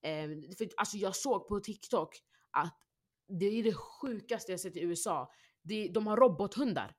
Eh, 0.01 0.29
för, 0.57 0.69
alltså 0.77 0.97
jag 0.97 1.15
såg 1.15 1.47
på 1.47 1.59
TikTok 1.59 2.21
att 2.51 2.84
det 3.27 3.45
är 3.45 3.63
det 3.63 3.73
sjukaste 3.73 4.51
jag 4.51 4.59
sett 4.59 4.77
i 4.77 4.81
USA. 4.81 5.31
Det, 5.63 5.87
de 5.93 6.07
har 6.07 6.17
robothundar. 6.17 6.93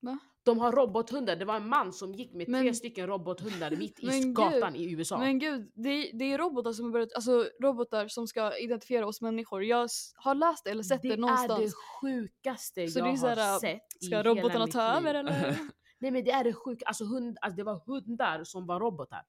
Va? 0.00 0.18
De 0.44 0.58
har 0.58 0.72
robothundar. 0.72 1.36
Det 1.36 1.44
var 1.44 1.56
en 1.56 1.68
man 1.68 1.92
som 1.92 2.14
gick 2.14 2.34
med 2.34 2.46
tre 2.46 2.62
Men- 2.62 2.74
stycken 2.74 3.06
robothundar 3.06 3.70
mitt 3.70 4.00
i 4.00 4.06
gatan 4.34 4.72
gud, 4.72 4.82
i 4.82 4.92
USA. 4.92 5.18
Men 5.18 5.38
gud, 5.38 5.70
det, 5.74 5.88
är- 5.88 6.18
det 6.18 6.24
är 6.24 6.38
robotar 6.38 6.72
som 6.72 6.84
har 6.84 6.92
börjat, 6.92 7.12
alltså 7.14 7.48
robotar 7.62 8.08
som 8.08 8.26
ska 8.26 8.58
identifiera 8.58 9.06
oss 9.06 9.20
människor. 9.20 9.64
Jag 9.64 9.88
har 10.16 10.34
läst 10.34 10.64
det 10.64 10.70
eller 10.70 10.82
sett 10.82 11.02
det, 11.02 11.08
det 11.08 11.14
är 11.14 11.18
någonstans. 11.18 11.60
det 11.64 11.72
sjukaste 12.00 12.88
Så 12.88 12.98
jag 12.98 13.06
det 13.08 13.12
är 13.12 13.16
så 13.16 13.26
har 13.28 13.58
sett 13.58 13.82
Ska 14.04 14.22
robotarna 14.22 14.66
ta 14.66 14.82
över 14.82 15.14
eller? 15.14 15.58
Nej 15.98 16.10
men 16.10 16.24
det 16.24 16.30
är 16.30 16.44
det 16.44 16.52
sjuka, 16.54 16.84
alltså, 16.86 17.04
hund, 17.04 17.38
alltså 17.40 17.56
det 17.56 17.64
var 17.64 17.82
hundar 17.86 18.44
som 18.44 18.66
var 18.66 18.80
robotar. 18.80 19.22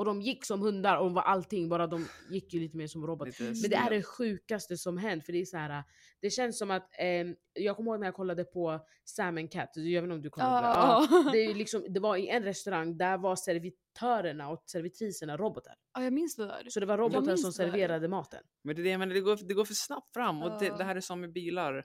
Och 0.00 0.06
de 0.06 0.20
gick 0.20 0.44
som 0.44 0.60
hundar 0.60 0.96
och 0.96 1.12
var 1.12 1.22
allting, 1.22 1.68
bara 1.68 1.86
de 1.86 2.06
gick 2.30 2.54
ju 2.54 2.60
lite 2.60 2.76
mer 2.76 2.86
som 2.86 3.06
robotar. 3.06 3.26
Lite 3.26 3.42
Men 3.62 3.70
det 3.70 3.76
är 3.76 3.90
det 3.90 4.02
sjukaste 4.02 4.76
som 4.76 4.98
hänt. 4.98 5.26
För 5.26 5.32
det 5.32 5.40
är 5.40 5.44
så 5.44 5.56
här, 5.56 5.84
det 6.20 6.30
känns 6.30 6.58
som 6.58 6.70
att, 6.70 6.88
ehm, 6.98 7.34
jag 7.52 7.76
kommer 7.76 7.90
ihåg 7.90 8.00
när 8.00 8.06
jag 8.06 8.14
kollade 8.14 8.44
på 8.44 8.80
Sam 9.04 9.38
and 9.38 9.52
Cat, 9.52 9.70
jag 9.74 9.84
vet 9.84 10.02
inte 10.02 10.14
om 10.14 10.22
du 10.22 10.30
kollade 10.30 10.74
på 10.74 10.80
det? 11.14 11.24
Ja. 11.24 11.30
Det, 11.32 11.38
är 11.38 11.54
liksom, 11.54 11.84
det 11.88 12.00
var 12.00 12.16
i 12.16 12.28
en 12.28 12.42
restaurang, 12.42 12.96
där 12.96 13.18
var 13.18 13.36
servitörerna 13.36 14.48
och 14.48 14.62
servitriserna 14.66 15.36
robotar. 15.36 15.74
ja, 15.94 16.02
jag 16.04 16.12
minns 16.12 16.36
det 16.36 16.46
där. 16.46 16.66
Så 16.68 16.80
det 16.80 16.86
var 16.86 16.98
robotar 16.98 17.36
som 17.36 17.52
serverade 17.52 18.08
maten. 18.08 18.42
Men 18.64 18.76
det, 18.76 18.92
är 18.92 19.06
det, 19.06 19.20
går, 19.20 19.48
det 19.48 19.54
går 19.54 19.64
för 19.64 19.74
snabbt 19.74 20.12
fram 20.14 20.42
och 20.42 20.60
det, 20.60 20.78
det 20.78 20.84
här 20.84 20.96
är 20.96 21.00
som 21.00 21.20
med 21.20 21.32
bilar. 21.32 21.84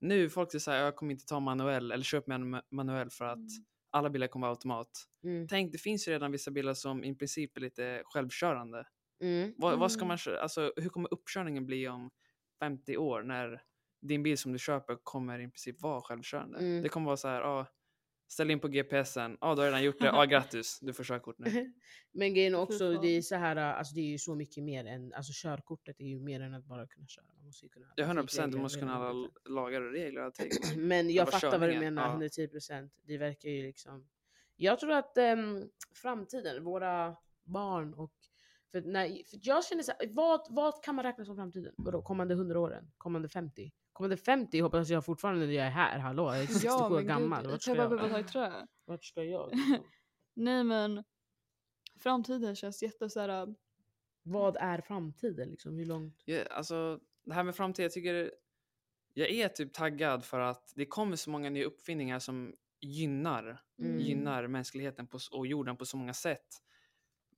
Nu 0.00 0.30
folk 0.30 0.60
säger 0.62 0.84
jag 0.84 0.96
kommer 0.96 1.12
inte 1.12 1.24
ta 1.26 1.40
manuell 1.40 1.92
eller 1.92 2.04
köpa 2.04 2.34
en 2.34 2.54
ma- 2.54 2.62
manuell 2.70 3.10
för 3.10 3.24
att 3.24 3.36
Mm. 3.36 3.64
Alla 3.92 4.10
bilar 4.10 4.26
kommer 4.26 4.46
vara 4.46 4.54
automat. 4.56 4.88
Mm. 5.24 5.48
Tänk, 5.48 5.72
det 5.72 5.78
finns 5.78 6.08
ju 6.08 6.12
redan 6.12 6.32
vissa 6.32 6.50
bilar 6.50 6.74
som 6.74 7.04
i 7.04 7.14
princip 7.14 7.56
är 7.56 7.60
lite 7.60 8.02
självkörande. 8.04 8.84
Mm. 9.22 9.54
Vad, 9.56 9.78
vad 9.78 9.92
ska 9.92 10.04
Mm. 10.04 10.08
man, 10.26 10.36
alltså, 10.40 10.72
hur 10.76 10.88
kommer 10.88 11.14
uppkörningen 11.14 11.66
bli 11.66 11.88
om 11.88 12.10
50 12.60 12.96
år 12.96 13.22
när 13.22 13.62
din 14.02 14.22
bil 14.22 14.38
som 14.38 14.52
du 14.52 14.58
köper 14.58 14.98
kommer 15.02 15.38
i 15.38 15.48
princip 15.48 15.82
vara 15.82 16.02
självkörande? 16.02 16.58
Mm. 16.58 16.82
Det 16.82 16.88
kommer 16.88 17.06
vara 17.06 17.16
så 17.16 17.28
här, 17.28 17.42
ah, 17.42 17.66
ställ 18.32 18.50
in 18.50 18.60
på 18.60 18.68
GPSen, 18.68 19.38
ja 19.40 19.48
ah, 19.50 19.54
du 19.54 19.60
har 19.60 19.66
redan 19.66 19.82
gjort 19.82 20.00
det, 20.00 20.12
ah, 20.12 20.24
grattis, 20.32 20.78
du 20.80 20.92
får 20.92 21.04
körkort 21.04 21.38
nu. 21.38 21.72
Men 22.12 22.34
grejen 22.34 22.54
också, 22.54 22.92
det 22.92 23.08
är 23.08 23.22
så 23.22 23.36
här, 23.36 23.56
alltså 23.56 23.94
det 23.94 24.00
är 24.00 24.10
ju 24.10 24.18
så 24.18 24.34
mycket 24.34 24.64
mer 24.64 24.84
än, 24.84 25.12
alltså 25.12 25.32
körkortet 25.34 26.00
är 26.00 26.04
ju 26.04 26.20
mer 26.20 26.40
än 26.40 26.54
att 26.54 26.64
bara 26.64 26.86
kunna 26.86 27.06
köra. 27.06 27.24
Man 27.36 27.46
måste 27.46 27.64
ju 27.66 27.68
kunna 27.68 27.86
Ja, 27.96 28.04
100 28.04 28.22
procent, 28.22 28.52
du 28.52 28.58
trafikregler 28.58 28.62
måste 28.62 28.78
kunna 28.78 28.94
alla 28.94 29.28
lagar 29.44 29.80
och 29.80 29.92
regler 29.92 30.20
och 30.20 30.26
allting. 30.26 30.50
Men 30.76 31.10
jag 31.10 31.30
fattar 31.30 31.58
vad 31.58 31.60
du 31.60 31.72
körningen, 31.72 31.94
menar, 31.94 32.08
ja. 32.08 32.10
110 32.10 32.48
procent. 32.48 32.92
Det 33.02 33.18
verkar 33.18 33.48
ju 33.48 33.62
liksom... 33.62 34.08
Jag 34.56 34.80
tror 34.80 34.92
att 34.92 35.18
ehm, 35.18 35.68
framtiden, 36.02 36.64
våra 36.64 37.16
barn 37.44 37.94
och... 37.94 38.12
För, 38.70 38.80
när, 38.80 39.08
för 39.08 39.38
jag 39.42 39.64
känner 39.64 39.82
så 39.82 39.92
här, 39.98 40.08
vad, 40.12 40.46
vad 40.50 40.84
kan 40.84 40.94
man 40.94 41.04
räkna 41.04 41.24
som 41.24 41.36
framtiden? 41.36 41.74
Vadå, 41.76 42.02
kommande 42.02 42.34
100 42.34 42.60
åren? 42.60 42.90
Kommande 42.96 43.28
50? 43.28 43.72
Kommande 43.92 44.16
50 44.16 44.60
hoppas 44.60 44.88
jag 44.90 45.04
fortfarande 45.04 45.46
när 45.46 45.52
jag 45.52 45.66
är 45.66 45.70
här, 45.70 45.98
hallå? 45.98 46.22
Jag 46.34 46.42
är 46.42 46.46
67 46.46 46.66
Ja, 46.68 46.88
år 46.94 47.00
gammal. 47.00 47.42
gud, 47.42 47.50
Vart 47.50 47.62
ska 47.62 47.74
jag? 47.74 47.90
peppa 47.90 48.08
ta 48.08 48.18
i 48.18 48.24
trä. 48.24 48.66
Vart 48.84 49.04
ska 49.04 49.22
jag? 49.24 49.50
liksom? 49.54 49.84
Nej 50.34 50.64
men, 50.64 51.04
framtiden 51.98 52.56
känns 52.56 52.82
jätte 52.82 53.10
så 53.10 53.20
här. 53.20 53.54
vad 54.22 54.56
är 54.56 54.80
framtiden 54.80 55.48
liksom? 55.50 55.76
Hur 55.78 55.86
långt? 55.86 56.22
Ja, 56.24 56.42
alltså, 56.50 57.00
det 57.24 57.34
här 57.34 57.44
med 57.44 57.56
framtid, 57.56 57.84
jag 57.84 57.92
tycker 57.92 58.30
jag 59.14 59.30
är 59.30 59.48
typ 59.48 59.72
taggad 59.72 60.24
för 60.24 60.40
att 60.40 60.72
det 60.76 60.86
kommer 60.86 61.16
så 61.16 61.30
många 61.30 61.50
nya 61.50 61.64
uppfinningar 61.64 62.18
som 62.18 62.54
gynnar, 62.80 63.62
Mm. 63.78 63.98
gynnar 64.00 64.46
mänskligheten 64.46 65.06
på, 65.06 65.18
och 65.32 65.46
jorden 65.46 65.76
på 65.76 65.86
så 65.86 65.96
många 65.96 66.14
sätt. 66.14 66.62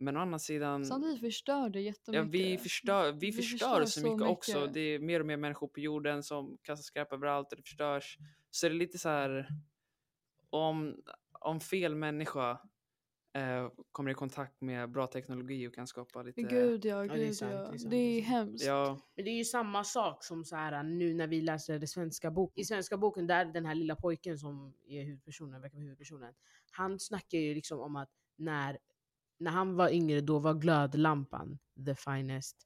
Men 0.04 0.16
å 0.16 0.20
andra 0.20 0.38
sidan, 0.38 0.84
Samtidigt 0.84 1.20
förstör 1.20 1.68
det 1.68 1.80
ja, 1.80 1.84
jättemycket. 1.86 2.28
vi, 2.28 2.58
förstör, 2.58 3.12
vi, 3.12 3.18
Vi 3.18 3.32
förstör 3.32 3.80
förstör 3.80 3.84
så 3.84 4.00
så 4.00 4.12
mycket, 4.12 4.28
också. 4.28 4.60
mycket. 4.60 4.74
Det 4.74 4.80
är 4.80 4.98
mer 4.98 5.20
och 5.20 5.26
mer 5.26 5.36
människor 5.36 5.68
på 5.68 5.80
jorden 5.80 6.22
som 6.22 6.58
kastar 6.62 6.82
skräp 6.82 7.12
överallt 7.12 7.52
och 7.52 7.56
det 7.56 7.62
förstörs. 7.62 8.18
Så 8.50 8.68
det 8.68 8.74
är 8.74 8.76
lite 8.76 8.98
så 8.98 9.08
här 9.08 9.48
om, 10.50 10.96
om 11.40 11.60
fel 11.60 11.94
människa 11.94 12.50
eh, 13.34 13.68
kommer 13.92 14.10
i 14.10 14.14
kontakt 14.14 14.60
med 14.60 14.90
bra 14.90 15.06
teknologi 15.06 15.68
och 15.68 15.74
kan 15.74 15.86
skapa 15.86 16.22
lite... 16.22 16.42
Gud 16.42 16.84
ja, 16.84 16.96
det 16.96 17.12
är 17.14 17.16
gud 17.16 17.36
sant, 17.36 17.52
ja. 17.52 17.58
det 17.58 17.66
är 17.66 17.78
sant, 17.78 17.90
Det 17.90 17.96
det 17.96 17.96
är 17.96 18.18
är 18.18 18.22
sant. 18.22 18.30
hemskt. 18.30 18.64
Ja, 18.66 19.00
Men 19.16 19.24
det 19.24 19.30
är 19.30 19.36
ju 19.38 19.44
samma 19.44 19.84
sak 19.84 20.24
som 20.24 20.44
så 20.44 20.56
här 20.56 20.82
nu 20.82 21.14
när 21.14 21.26
vi 21.26 21.40
läser 21.40 21.78
det 21.78 21.86
svenska 21.86 22.30
boken. 22.30 22.60
I 22.60 22.64
svenska 22.64 22.96
boken, 22.96 23.26
där 23.26 23.44
den 23.44 23.66
här 23.66 23.74
lilla 23.74 23.96
pojken 23.96 24.38
som 24.38 24.74
är 24.86 25.02
huvudpersonen, 25.04 25.60
verkar 25.60 25.74
vara 25.76 25.82
huvudpersonen. 25.82 26.34
Han 26.70 26.98
snackar 27.00 27.38
ju 27.38 27.54
liksom 27.54 27.80
om 27.80 27.96
att 27.96 28.10
när, 28.36 28.78
när 29.38 29.50
han 29.50 29.76
var 29.76 29.88
yngre 29.90 30.20
då 30.20 30.38
var 30.38 30.54
glödlampan 30.54 31.58
the 31.86 31.94
finest, 31.94 32.56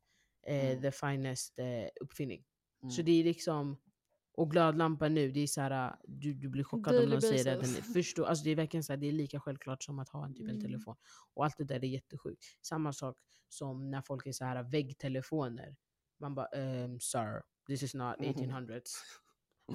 eh, 0.47 0.71
Mm. 0.71 0.83
the 0.83 0.93
finest 0.93 1.59
eh, 1.59 1.89
uppfinning. 2.01 2.45
Så 2.81 3.01
mm. 3.01 3.05
det 3.05 3.13
är 3.21 3.25
liksom, 3.25 3.81
och 4.33 4.51
glödlampan 4.51 5.15
nu, 5.15 5.31
det 5.31 5.41
är 5.41 5.47
så 5.47 5.61
här, 5.61 5.97
du, 6.05 6.35
du 6.35 6.49
blir 6.49 6.65
chockad 6.65 6.95
om 6.95 6.99
Daily 7.01 7.11
någon 7.13 7.21
säger 7.23 7.39
att 7.39 7.45
den 7.63 7.71
basis. 7.75 7.79
är, 7.89 7.93
förstå, 7.93 8.25
alltså 8.25 8.45
det 8.45 8.51
är 8.51 8.57
verkligen 8.57 8.85
så 8.85 8.93
här, 8.93 8.97
det 8.99 9.07
är 9.07 9.13
lika 9.13 9.41
självklart 9.41 9.83
som 9.83 9.99
att 9.99 10.09
ha 10.09 10.25
en 10.25 10.35
typ 10.35 10.45
en 10.45 10.51
Mm. 10.51 10.63
telefon. 10.63 10.97
Och 11.35 11.45
allt 11.45 11.57
det 11.59 11.65
där 11.65 11.85
är 11.85 11.89
jättesjukt. 11.89 12.45
Samma 12.63 12.93
sak 12.93 13.19
som 13.49 13.91
när 13.91 14.03
folk 14.03 14.27
är 14.27 14.33
så 14.33 14.45
här 14.45 14.63
väggtelefoner. 14.63 15.77
Man 16.21 16.35
bara 16.35 16.49
um, 16.85 17.01
sir, 17.01 17.43
this 17.67 17.83
is 17.83 17.95
not 17.95 18.19
Mhm. 18.19 18.29
1800s. 18.29 18.93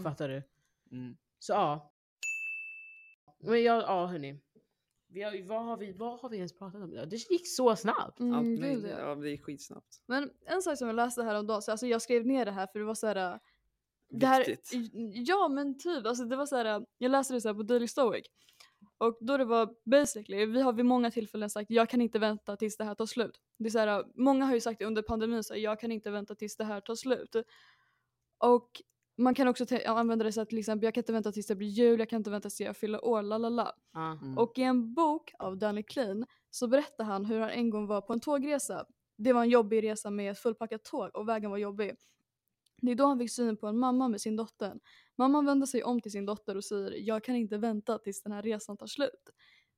Fattar 0.03 0.29
du? 0.29 0.43
Mm. 0.91 1.17
Så 1.39 1.53
ja. 1.53 1.93
Men 3.39 3.63
ja, 3.63 3.81
ja 3.81 4.05
hörni. 4.07 4.41
Vi 5.13 5.21
har, 5.23 5.47
vad, 5.47 5.65
har 5.65 5.77
vi, 5.77 5.91
vad 5.91 6.19
har 6.19 6.29
vi 6.29 6.37
ens 6.37 6.53
pratat 6.57 6.81
om 6.81 6.93
idag? 6.93 7.09
Det 7.09 7.29
gick 7.31 7.47
så 7.55 7.75
snabbt. 7.75 7.99
Allt 7.99 8.19
Mm, 8.19 8.45
gud, 8.45 8.59
möjligt. 8.59 8.91
ja. 8.97 9.15
Det 9.15 9.29
är 9.29 9.37
skitsnabbt. 9.37 10.01
Men 10.05 10.31
en 10.45 10.61
sak 10.61 10.77
som 10.77 10.87
jag 10.87 10.95
läste 10.95 11.23
här 11.23 11.39
om 11.39 11.47
dagen, 11.47 11.61
så 11.61 11.71
alltså 11.71 11.87
jag 11.87 12.01
skrev 12.01 12.25
ner 12.25 12.45
det 12.45 12.51
här 12.51 12.67
för 12.67 12.79
det 12.79 12.85
var 12.85 12.95
så 12.95 13.07
här. 13.07 13.39
Det 14.09 14.25
här, 14.25 14.45
Viktigt. 14.45 14.71
ja 15.27 15.47
men 15.47 15.77
typ, 15.77 16.05
alltså 16.05 16.25
det 16.25 16.35
var 16.35 16.45
så 16.45 16.55
här, 16.55 16.85
jag 16.97 17.11
läste 17.11 17.33
det 17.33 17.41
så 17.41 17.47
här 17.49 17.55
på 17.55 17.63
Daily 17.63 17.87
Stoic. 17.87 18.25
Och 18.97 19.17
då 19.21 19.37
det 19.37 19.45
var 19.45 19.75
basically, 19.89 20.45
vi 20.45 20.61
har 20.61 20.73
vid 20.73 20.85
många 20.85 21.11
tillfällen 21.11 21.49
sagt 21.49 21.69
jag 21.71 21.89
kan 21.89 22.01
inte 22.01 22.19
vänta 22.19 22.55
tills 22.57 22.77
det 22.77 22.83
här 22.83 22.95
tar 22.95 23.05
slut. 23.05 23.39
Det 23.57 23.65
är 23.65 23.69
så 23.69 23.79
här, 23.79 24.03
många 24.15 24.45
har 24.45 24.53
ju 24.53 24.61
sagt 24.61 24.79
det 24.79 24.85
under 24.85 25.01
pandemin, 25.01 25.43
så 25.43 25.53
här, 25.53 25.61
jag 25.61 25.79
kan 25.79 25.91
inte 25.91 26.11
vänta 26.11 26.35
tills 26.35 26.55
det 26.57 26.63
här 26.63 26.81
tar 26.81 26.95
slut. 26.95 27.35
Och 28.37 28.81
man 29.17 29.35
kan 29.35 29.47
också 29.47 29.65
använda 29.85 30.25
det 30.25 30.31
så 30.31 30.41
att 30.41 30.49
till 30.49 30.57
exempel 30.59 30.83
jag 30.85 30.93
kan 30.93 31.01
inte 31.01 31.13
vänta 31.13 31.31
tills 31.31 31.47
det 31.47 31.55
blir 31.55 31.67
jul, 31.67 31.99
jag 31.99 32.09
kan 32.09 32.17
inte 32.17 32.29
vänta 32.29 32.49
tills 32.49 32.61
jag 32.61 32.77
fyller 32.77 33.05
år, 33.05 33.21
la 33.21 33.37
la 33.37 33.49
la. 33.49 33.71
Mm. 33.95 34.37
Och 34.37 34.57
i 34.57 34.61
en 34.61 34.93
bok 34.93 35.31
av 35.39 35.57
Danny 35.57 35.83
Klein 35.83 36.25
så 36.49 36.67
berättar 36.67 37.03
han 37.03 37.25
hur 37.25 37.39
han 37.39 37.49
en 37.49 37.69
gång 37.69 37.87
var 37.87 38.01
på 38.01 38.13
en 38.13 38.19
tågresa. 38.19 38.85
Det 39.17 39.33
var 39.33 39.41
en 39.43 39.49
jobbig 39.49 39.83
resa 39.83 40.09
med 40.09 40.31
ett 40.31 40.39
fullpackat 40.39 40.83
tåg 40.83 41.15
och 41.15 41.29
vägen 41.29 41.51
var 41.51 41.57
jobbig. 41.57 41.95
Det 42.81 42.91
är 42.91 42.95
då 42.95 43.05
han 43.05 43.19
fick 43.19 43.31
syn 43.31 43.57
på 43.57 43.67
en 43.67 43.79
mamma 43.79 44.07
med 44.07 44.21
sin 44.21 44.35
dotter. 44.35 44.73
Mamman 45.17 45.45
vänder 45.45 45.67
sig 45.67 45.83
om 45.83 46.01
till 46.01 46.11
sin 46.11 46.25
dotter 46.25 46.57
och 46.57 46.63
säger 46.63 46.91
jag 47.07 47.23
kan 47.23 47.35
inte 47.35 47.57
vänta 47.57 47.97
tills 47.97 48.21
den 48.23 48.31
här 48.31 48.41
resan 48.41 48.77
tar 48.77 48.87
slut. 48.87 49.29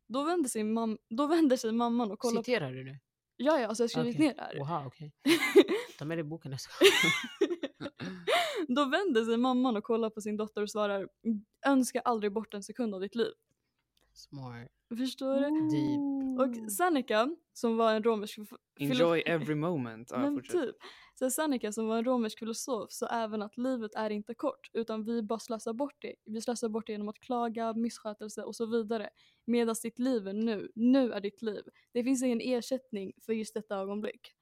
Då 0.08 0.24
vänder 0.24 0.50
sig, 0.50 0.64
mam- 0.64 0.98
då 1.10 1.28
vänder 1.28 1.58
sig 1.58 1.72
mamman 1.72 2.12
och 2.12 2.20
kollar. 2.20 2.44
Citerar 2.44 2.72
du 2.72 2.84
nu? 2.84 3.00
Ja, 3.38 3.60
ja, 3.60 3.68
alltså 3.68 3.84
jag 3.84 3.88
har 3.88 4.12
skrivit 4.12 4.16
Okej. 4.16 4.28
ner 4.28 4.36
det 4.36 4.42
här. 4.42 4.62
Oha, 4.62 4.86
okej. 4.88 5.14
Ta 6.00 6.06
med 6.06 6.18
dig 6.18 6.24
boken 6.24 6.52
nästa 6.52 6.70
Då 8.68 8.86
vänder 8.86 9.26
sig 9.26 9.38
mamman 9.38 9.78
och 9.78 9.84
kollar 9.84 10.10
på 10.10 10.22
sin 10.22 10.38
dotter 10.38 10.62
och 10.62 10.70
svarar 10.70 11.10
önska 11.66 12.00
aldrig 12.02 12.34
bort 12.34 12.54
en 12.54 12.64
sekund 12.64 12.96
av 12.96 13.02
ditt 13.02 13.16
liv. 13.16 13.34
Smart. 14.14 14.68
Förstår 14.98 15.36
du? 15.36 15.70
Deep. 15.70 16.16
Och 16.40 16.72
Seneca, 16.72 17.36
som 17.54 17.78
var 17.78 17.94
en 17.94 18.04
romersk 18.04 18.40
Enjoy 18.80 19.20
every 19.26 19.56
moment. 19.56 20.12
Ja, 20.12 20.18
Men 20.18 20.36
fortsätt. 20.36 20.62
typ. 20.62 20.76
Så 21.20 21.30
Seneca 21.30 21.72
som 21.72 21.88
var 21.88 21.98
en 21.98 22.06
romersk 22.06 22.40
filosof 22.40 22.92
sa 22.92 23.08
även 23.08 23.42
att 23.42 23.58
livet 23.58 23.96
är 23.96 24.10
inte 24.10 24.34
kort 24.34 24.70
utan 24.74 25.04
vi 25.04 25.22
bara 25.24 25.40
slösar 25.40 25.74
bort 25.74 25.96
det. 26.02 26.16
Vi 26.26 26.42
slösar 26.42 26.70
bort 26.70 26.86
det 26.88 26.92
genom 26.92 27.10
att 27.10 27.20
klaga, 27.20 27.74
misskötelse 27.74 28.44
och 28.44 28.56
så 28.56 28.66
vidare. 28.66 29.10
Medan 29.46 29.76
ditt 29.84 30.00
liv 30.00 30.28
är 30.28 30.34
nu. 30.34 30.72
Nu 30.76 31.12
är 31.12 31.22
ditt 31.22 31.42
liv. 31.42 31.64
Det 31.92 32.04
finns 32.04 32.24
ingen 32.24 32.42
ersättning 32.42 33.14
för 33.22 33.34
just 33.34 33.54
detta 33.54 33.76
ögonblick. 33.76 34.36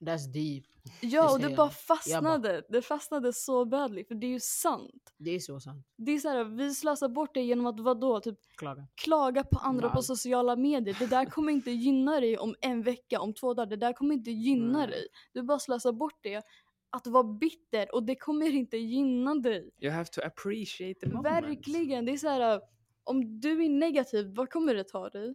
That's 0.00 0.32
deep. 0.32 0.64
Ja, 1.00 1.32
och 1.32 1.40
det 1.40 1.56
bara 1.56 1.70
fastnade. 1.70 2.62
Det 2.68 2.82
fastnade 2.82 3.32
så 3.32 3.64
badly 3.64 4.04
för 4.04 4.14
det 4.14 4.26
är 4.26 4.30
ju 4.30 4.40
sant. 4.40 5.14
Det 5.18 5.30
är 5.30 5.38
så 5.40 5.60
sant. 5.60 5.86
Det 5.96 6.12
är 6.12 6.18
så 6.18 6.28
här, 6.28 6.44
vi 6.44 6.74
slösar 6.74 7.08
bort 7.08 7.34
det 7.34 7.40
genom 7.42 7.66
att 7.66 7.80
vadå, 7.80 8.20
typ 8.20 8.38
Klaga. 8.56 8.86
klaga 8.94 9.44
på 9.44 9.58
andra 9.58 9.88
på 9.88 9.94
Wow. 9.94 10.02
sociala 10.02 10.56
medier. 10.56 10.96
Det 10.98 11.06
där 11.06 11.24
kommer 11.24 11.52
inte 11.52 11.70
gynna 11.70 12.20
dig 12.20 12.38
om 12.38 12.54
en 12.60 12.82
vecka, 12.82 13.20
om 13.20 13.34
två 13.34 13.54
dagar. 13.54 13.66
Det 13.70 13.76
där 13.76 13.92
kommer 13.92 14.14
inte 14.14 14.30
gynna 14.30 14.78
Nej. 14.78 14.86
dig. 14.88 15.06
Du 15.32 15.42
bara 15.42 15.58
slösar 15.58 15.92
bort 15.92 16.18
det. 16.22 16.42
Att 16.90 17.06
vara 17.06 17.24
bitter 17.24 17.94
och 17.94 18.02
det 18.02 18.16
kommer 18.16 18.54
inte 18.54 18.76
gynna 18.76 19.34
dig. 19.34 19.70
You 19.82 19.92
have 19.92 20.04
to 20.12 20.20
appreciate 20.24 21.00
the 21.00 21.06
moment. 21.06 21.26
Verkligen. 21.26 22.04
Det 22.04 22.12
är 22.12 22.16
så 22.16 22.28
här. 22.28 22.60
Om 23.08 23.40
du 23.40 23.64
är 23.64 23.68
negativ, 23.68 24.34
vad 24.34 24.50
kommer 24.50 24.74
det 24.74 24.84
ta 24.84 25.10
dig? 25.10 25.34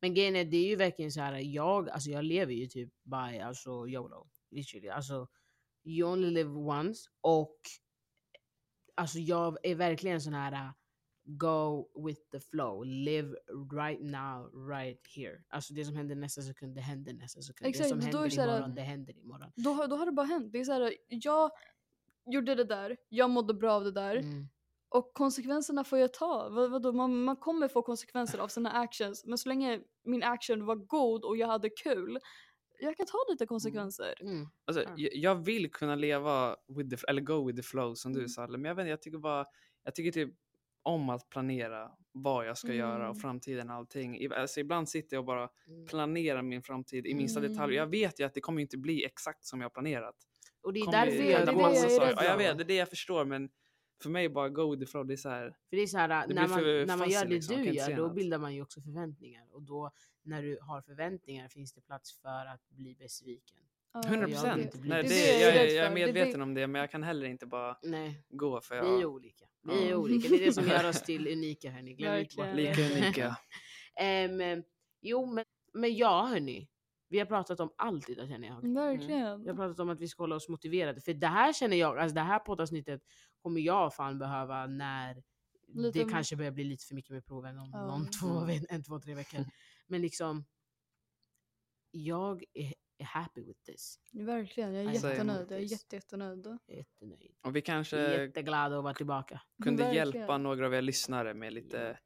Men 0.00 0.14
grejen 0.14 0.36
är, 0.36 0.44
det 0.44 0.56
är 0.56 0.68
ju 0.68 0.76
verkligen 0.76 1.12
så 1.12 1.20
här. 1.20 1.38
jag, 1.38 1.90
alltså 1.90 2.10
jag 2.10 2.24
lever 2.24 2.52
ju 2.52 2.66
typ 2.66 2.92
by 3.04 3.38
alltså 3.38 3.88
YOLO. 3.88 4.28
Literally. 4.50 4.88
Alltså, 4.88 5.28
you 5.84 6.12
only 6.12 6.30
live 6.30 6.50
once. 6.50 7.08
Och 7.20 7.56
alltså 8.94 9.18
jag 9.18 9.56
är 9.62 9.74
verkligen 9.74 10.20
sån 10.20 10.34
här 10.34 10.52
uh, 10.52 10.70
go 11.24 11.88
with 12.08 12.20
the 12.30 12.40
flow. 12.40 12.84
Live 12.84 13.36
right 13.72 14.02
now, 14.02 14.68
right 14.68 15.06
here. 15.16 15.42
Alltså 15.48 15.74
det 15.74 15.84
som 15.84 15.96
händer 15.96 16.14
nästa 16.14 16.42
sekund, 16.42 16.74
det 16.74 16.80
händer 16.80 17.12
nästa 17.12 17.42
sekund. 17.42 17.68
Exakt, 17.68 17.84
det 17.84 17.88
som 17.88 18.00
händer 18.00 18.24
det 18.24 18.30
så 18.30 18.40
här- 18.40 18.48
imorgon, 18.56 18.74
det 18.74 18.82
händer 18.82 19.18
imorgon. 19.18 19.52
Då, 19.56 19.70
har- 19.70 19.88
då 19.88 19.96
har 19.96 20.06
det 20.06 20.12
bara 20.12 20.26
hänt. 20.26 20.52
Det 20.52 20.60
är 20.60 20.64
så 20.64 20.72
här, 20.72 20.94
jag 21.08 21.50
gjorde 22.26 22.54
det 22.54 22.64
där, 22.64 22.96
jag 23.08 23.30
mådde 23.30 23.54
bra 23.54 23.72
av 23.72 23.84
det 23.84 23.92
där. 23.92 24.16
Mm. 24.16 24.48
Och 24.94 25.10
konsekvenserna 25.14 25.84
får 25.84 25.98
jag 25.98 26.12
ta. 26.12 26.48
Vad, 26.48 26.70
vadå? 26.70 26.92
Man, 26.92 27.24
man 27.24 27.36
kommer 27.36 27.68
få 27.68 27.82
konsekvenser 27.82 28.38
av 28.38 28.48
sina 28.48 28.70
actions. 28.72 29.24
Men 29.26 29.38
så 29.38 29.48
länge 29.48 29.80
min 30.04 30.22
action 30.22 30.66
var 30.66 30.74
god 30.76 31.24
och 31.24 31.36
jag 31.36 31.46
hade 31.46 31.70
kul. 31.70 32.18
Jag 32.80 32.96
kan 32.96 33.06
ta 33.06 33.18
lite 33.30 33.46
konsekvenser. 33.46 34.14
Mm. 34.20 34.46
Alltså, 34.64 34.82
Ja. 34.82 34.88
jag, 34.96 35.14
jag 35.14 35.34
vill 35.44 35.70
kunna 35.70 35.94
leva 35.94 36.56
with 36.68 36.90
the, 36.96 37.06
eller 37.08 37.22
go 37.22 37.46
with 37.46 37.56
the 37.56 37.62
flow 37.62 37.94
som 37.94 38.12
du 38.12 38.18
Mm. 38.18 38.28
Salle, 38.28 38.58
men 38.58 38.68
jag 38.68 38.74
vet 38.74 38.82
inte, 38.82 38.90
jag 38.90 39.02
tycker 39.02 39.18
bara, 39.18 39.46
jag 39.84 39.94
tycker 39.94 40.12
typ 40.12 40.34
om 40.82 41.10
att 41.10 41.28
planera 41.28 41.90
vad 42.12 42.46
jag 42.46 42.58
ska 42.58 42.74
göra 42.74 42.96
Mm. 42.96 43.10
och 43.10 43.20
framtiden 43.20 43.70
och 43.70 43.76
allting. 43.76 44.32
Alltså, 44.32 44.60
ibland 44.60 44.88
sitter 44.88 45.16
jag 45.16 45.20
och 45.20 45.26
bara 45.26 45.48
Mm. 45.66 45.86
planerar 45.86 46.42
min 46.42 46.62
framtid 46.62 47.06
i 47.06 47.14
minsta 47.14 47.40
detalj. 47.40 47.58
Mm. 47.62 47.74
Jag 47.76 47.86
vet 47.86 48.20
ju 48.20 48.24
att 48.24 48.34
det 48.34 48.40
kommer 48.40 48.62
inte 48.62 48.78
bli 48.78 49.04
exakt 49.04 49.44
som 49.44 49.60
jag 49.60 49.64
har 49.64 49.70
planerat. 49.70 50.16
Och 50.62 50.72
det 50.72 50.80
är 50.80 50.92
därför 50.92 51.16
jag 51.16 51.26
är 51.26 51.30
jag 51.30 51.48
rädd 51.48 52.14
Ja, 52.16 52.24
jag 52.24 52.32
för. 52.32 52.38
vet, 52.38 52.56
det 52.58 52.62
är 52.64 52.66
det 52.66 52.74
jag 52.74 52.88
förstår, 52.88 53.24
men 53.24 53.50
för 54.02 54.10
mig 54.10 54.28
bara 54.28 54.48
go 54.48 54.70
with 54.70 54.80
the 54.80 54.86
flow. 54.86 55.06
Det 55.06 55.14
är 55.14 55.16
så 55.16 55.28
här, 55.28 55.56
För 55.70 55.76
det 55.76 55.82
är 55.82 55.86
så 55.86 55.98
här, 55.98 56.08
när 56.08 56.48
man, 56.48 56.62
när 56.86 56.96
man 56.96 57.10
gör 57.10 57.24
det 57.24 57.30
liksom, 57.30 57.56
jag 57.56 57.64
du 57.64 57.72
gör, 57.72 57.96
då 57.96 58.02
något. 58.02 58.14
bildar 58.14 58.38
man 58.38 58.54
ju 58.54 58.62
också 58.62 58.80
förväntningar. 58.80 59.46
Och 59.52 59.62
då, 59.62 59.90
när 60.22 60.42
du 60.42 60.58
har 60.62 60.82
förväntningar 60.82 61.48
finns 61.48 61.72
det 61.72 61.80
plats 61.80 62.20
för 62.20 62.46
att 62.46 62.68
bli 62.68 62.94
besviken. 62.94 63.62
Ja, 63.94 64.00
100 64.04 64.20
jag 64.20 64.26
vill 64.26 64.34
procent. 64.34 64.84
jag 64.84 65.04
jag, 65.56 65.72
jag 65.72 65.86
är 65.86 65.94
medveten 65.94 66.42
om 66.42 66.54
det, 66.54 66.66
men 66.66 66.80
jag 66.80 66.90
kan 66.90 67.02
heller 67.02 67.26
inte 67.26 67.46
bara 67.46 67.78
Nej, 67.82 68.22
gå 68.28 68.60
för 68.60 68.82
vi 68.82 68.88
är 68.88 69.00
jag 69.00 69.10
olika. 69.10 69.44
Vi 69.62 69.88
är 69.88 69.94
olika. 69.94 70.28
Det 70.28 70.34
är 70.34 70.46
det 70.46 70.52
som 70.52 70.66
gör 70.66 70.88
oss 70.88 71.02
till 71.06 71.28
unika 71.28 71.70
hörni. 71.70 71.94
Glöm 71.94 72.18
inte 72.18 72.36
bort 72.36 72.54
lika 72.54 72.82
unika. 72.82 73.36
Ehm, 74.00 74.62
jo, 75.00 75.26
men, 75.26 75.44
men 75.72 75.96
ja 75.96 76.26
hörni. 76.26 76.68
Vi 77.08 77.18
har 77.18 77.26
pratat 77.26 77.60
om 77.60 77.72
allt 77.76 78.08
idag 78.10 78.28
känner 78.28 78.48
jag. 78.48 78.74
Verkligen. 78.74 79.42
Vi 79.42 79.48
har 79.48 79.56
pratat 79.56 79.80
om 79.80 79.90
att 79.90 80.00
vi 80.00 80.08
ska 80.08 80.22
hålla 80.22 80.36
oss 80.36 80.48
motiverade. 80.48 81.00
För 81.00 81.14
det 81.14 81.26
här 81.26 81.52
känner 81.52 81.76
jag, 81.76 81.98
alltså 81.98 82.14
det 82.14 82.20
här 82.20 82.38
poddavsnittet 82.38 83.02
kommer 83.42 83.60
jag 83.60 83.94
fan 83.94 84.18
behöva 84.18 84.66
när 84.66 85.22
Lite 85.74 85.98
det 86.04 86.10
kanske 86.10 86.36
börjar 86.36 86.50
bli 86.52 86.64
lite 86.64 86.84
för 86.86 86.94
mycket 86.94 87.10
med 87.10 87.26
proven 87.26 87.58
om 87.58 87.70
Ja. 87.72 87.86
någon, 87.86 88.06
två, 88.20 88.46
en, 88.68 88.82
två, 88.84 89.00
tre 89.00 89.14
veckor. 89.14 89.44
Men 89.86 90.00
liksom, 90.02 90.44
jag 91.90 92.44
är, 92.54 92.74
är 92.98 93.04
happy 93.04 93.42
with 93.42 93.60
this. 93.62 93.98
Verkligen. 94.12 94.74
Jag 94.74 94.84
är 94.84 94.88
Alltså, 94.88 95.08
jättenöjd. 95.08 95.46
Jag 95.50 95.58
är 95.58 95.62
jätte, 95.62 95.96
jättenöjd. 95.96 96.46
Jättenöjd. 96.68 97.34
Och 97.42 97.56
vi 97.56 97.60
kanske 97.62 97.96
jätteglad 98.24 98.72
att 98.72 98.82
vara 98.84 98.94
tillbaka. 98.94 99.40
kunde 99.62 99.82
Verkligen. 99.82 100.06
hjälpa 100.16 100.38
några 100.38 100.66
av 100.66 100.74
er 100.74 100.82
lyssnare 100.82 101.34
med 101.34 101.52
lite 101.52 101.76
Ja. 101.82 101.96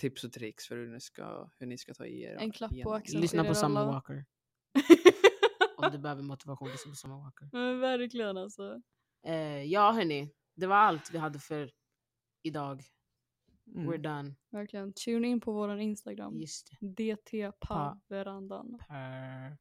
tips 0.00 0.24
och 0.24 0.32
tricks 0.32 0.68
för 0.68 0.76
hur 0.76 0.88
ni 0.88 1.00
ska, 1.00 1.50
hur 1.58 1.66
ni 1.66 1.78
ska 1.78 1.94
ta 1.94 2.06
i 2.06 2.22
er 2.22 2.36
En 2.36 2.52
klapp 2.52 2.70
på 2.70 2.74
igenom. 2.76 2.92
axeln. 2.92 3.20
Lyssna 3.20 3.42
på 3.44 3.50
er 3.50 3.54
Summer 3.54 3.80
alla. 3.80 3.92
Walker. 3.92 4.24
Om 5.76 5.92
du 5.92 5.98
behöver 5.98 6.22
motivation, 6.22 6.68
lyssna 6.68 6.90
på 6.90 6.96
Summer 6.96 7.16
Walker. 7.16 7.48
Men 7.52 7.80
verkligen 7.80 8.36
alltså. 8.36 8.82
Eh, 9.26 9.62
ja 9.64 9.92
hörni, 9.92 10.30
det 10.54 10.66
var 10.66 10.76
allt 10.76 11.10
vi 11.10 11.18
hade 11.18 11.38
för 11.38 11.70
idag. 12.42 12.82
Mm. 13.74 13.90
We're 13.92 13.98
done. 13.98 14.34
Verkligen. 14.50 14.92
Tune 14.92 15.28
in 15.28 15.40
på 15.40 15.52
våran 15.52 15.80
Instagram. 15.80 16.38
Just 16.40 16.70
det. 16.80 17.14
DT-verandan. 17.14 18.78
Per. 18.88 19.56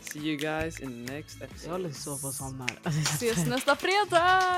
See 0.00 0.18
you 0.20 0.36
guys 0.36 0.80
in 0.80 1.06
the 1.06 1.12
next 1.14 1.40
Jag 1.40 1.50
episode. 1.50 1.72
håller 1.72 1.90
så 1.90 2.18
på 2.18 2.28
att 2.28 2.34
somna. 2.34 2.66
Ses 2.86 3.46
nästa 3.48 3.76
fredag! 3.76 4.56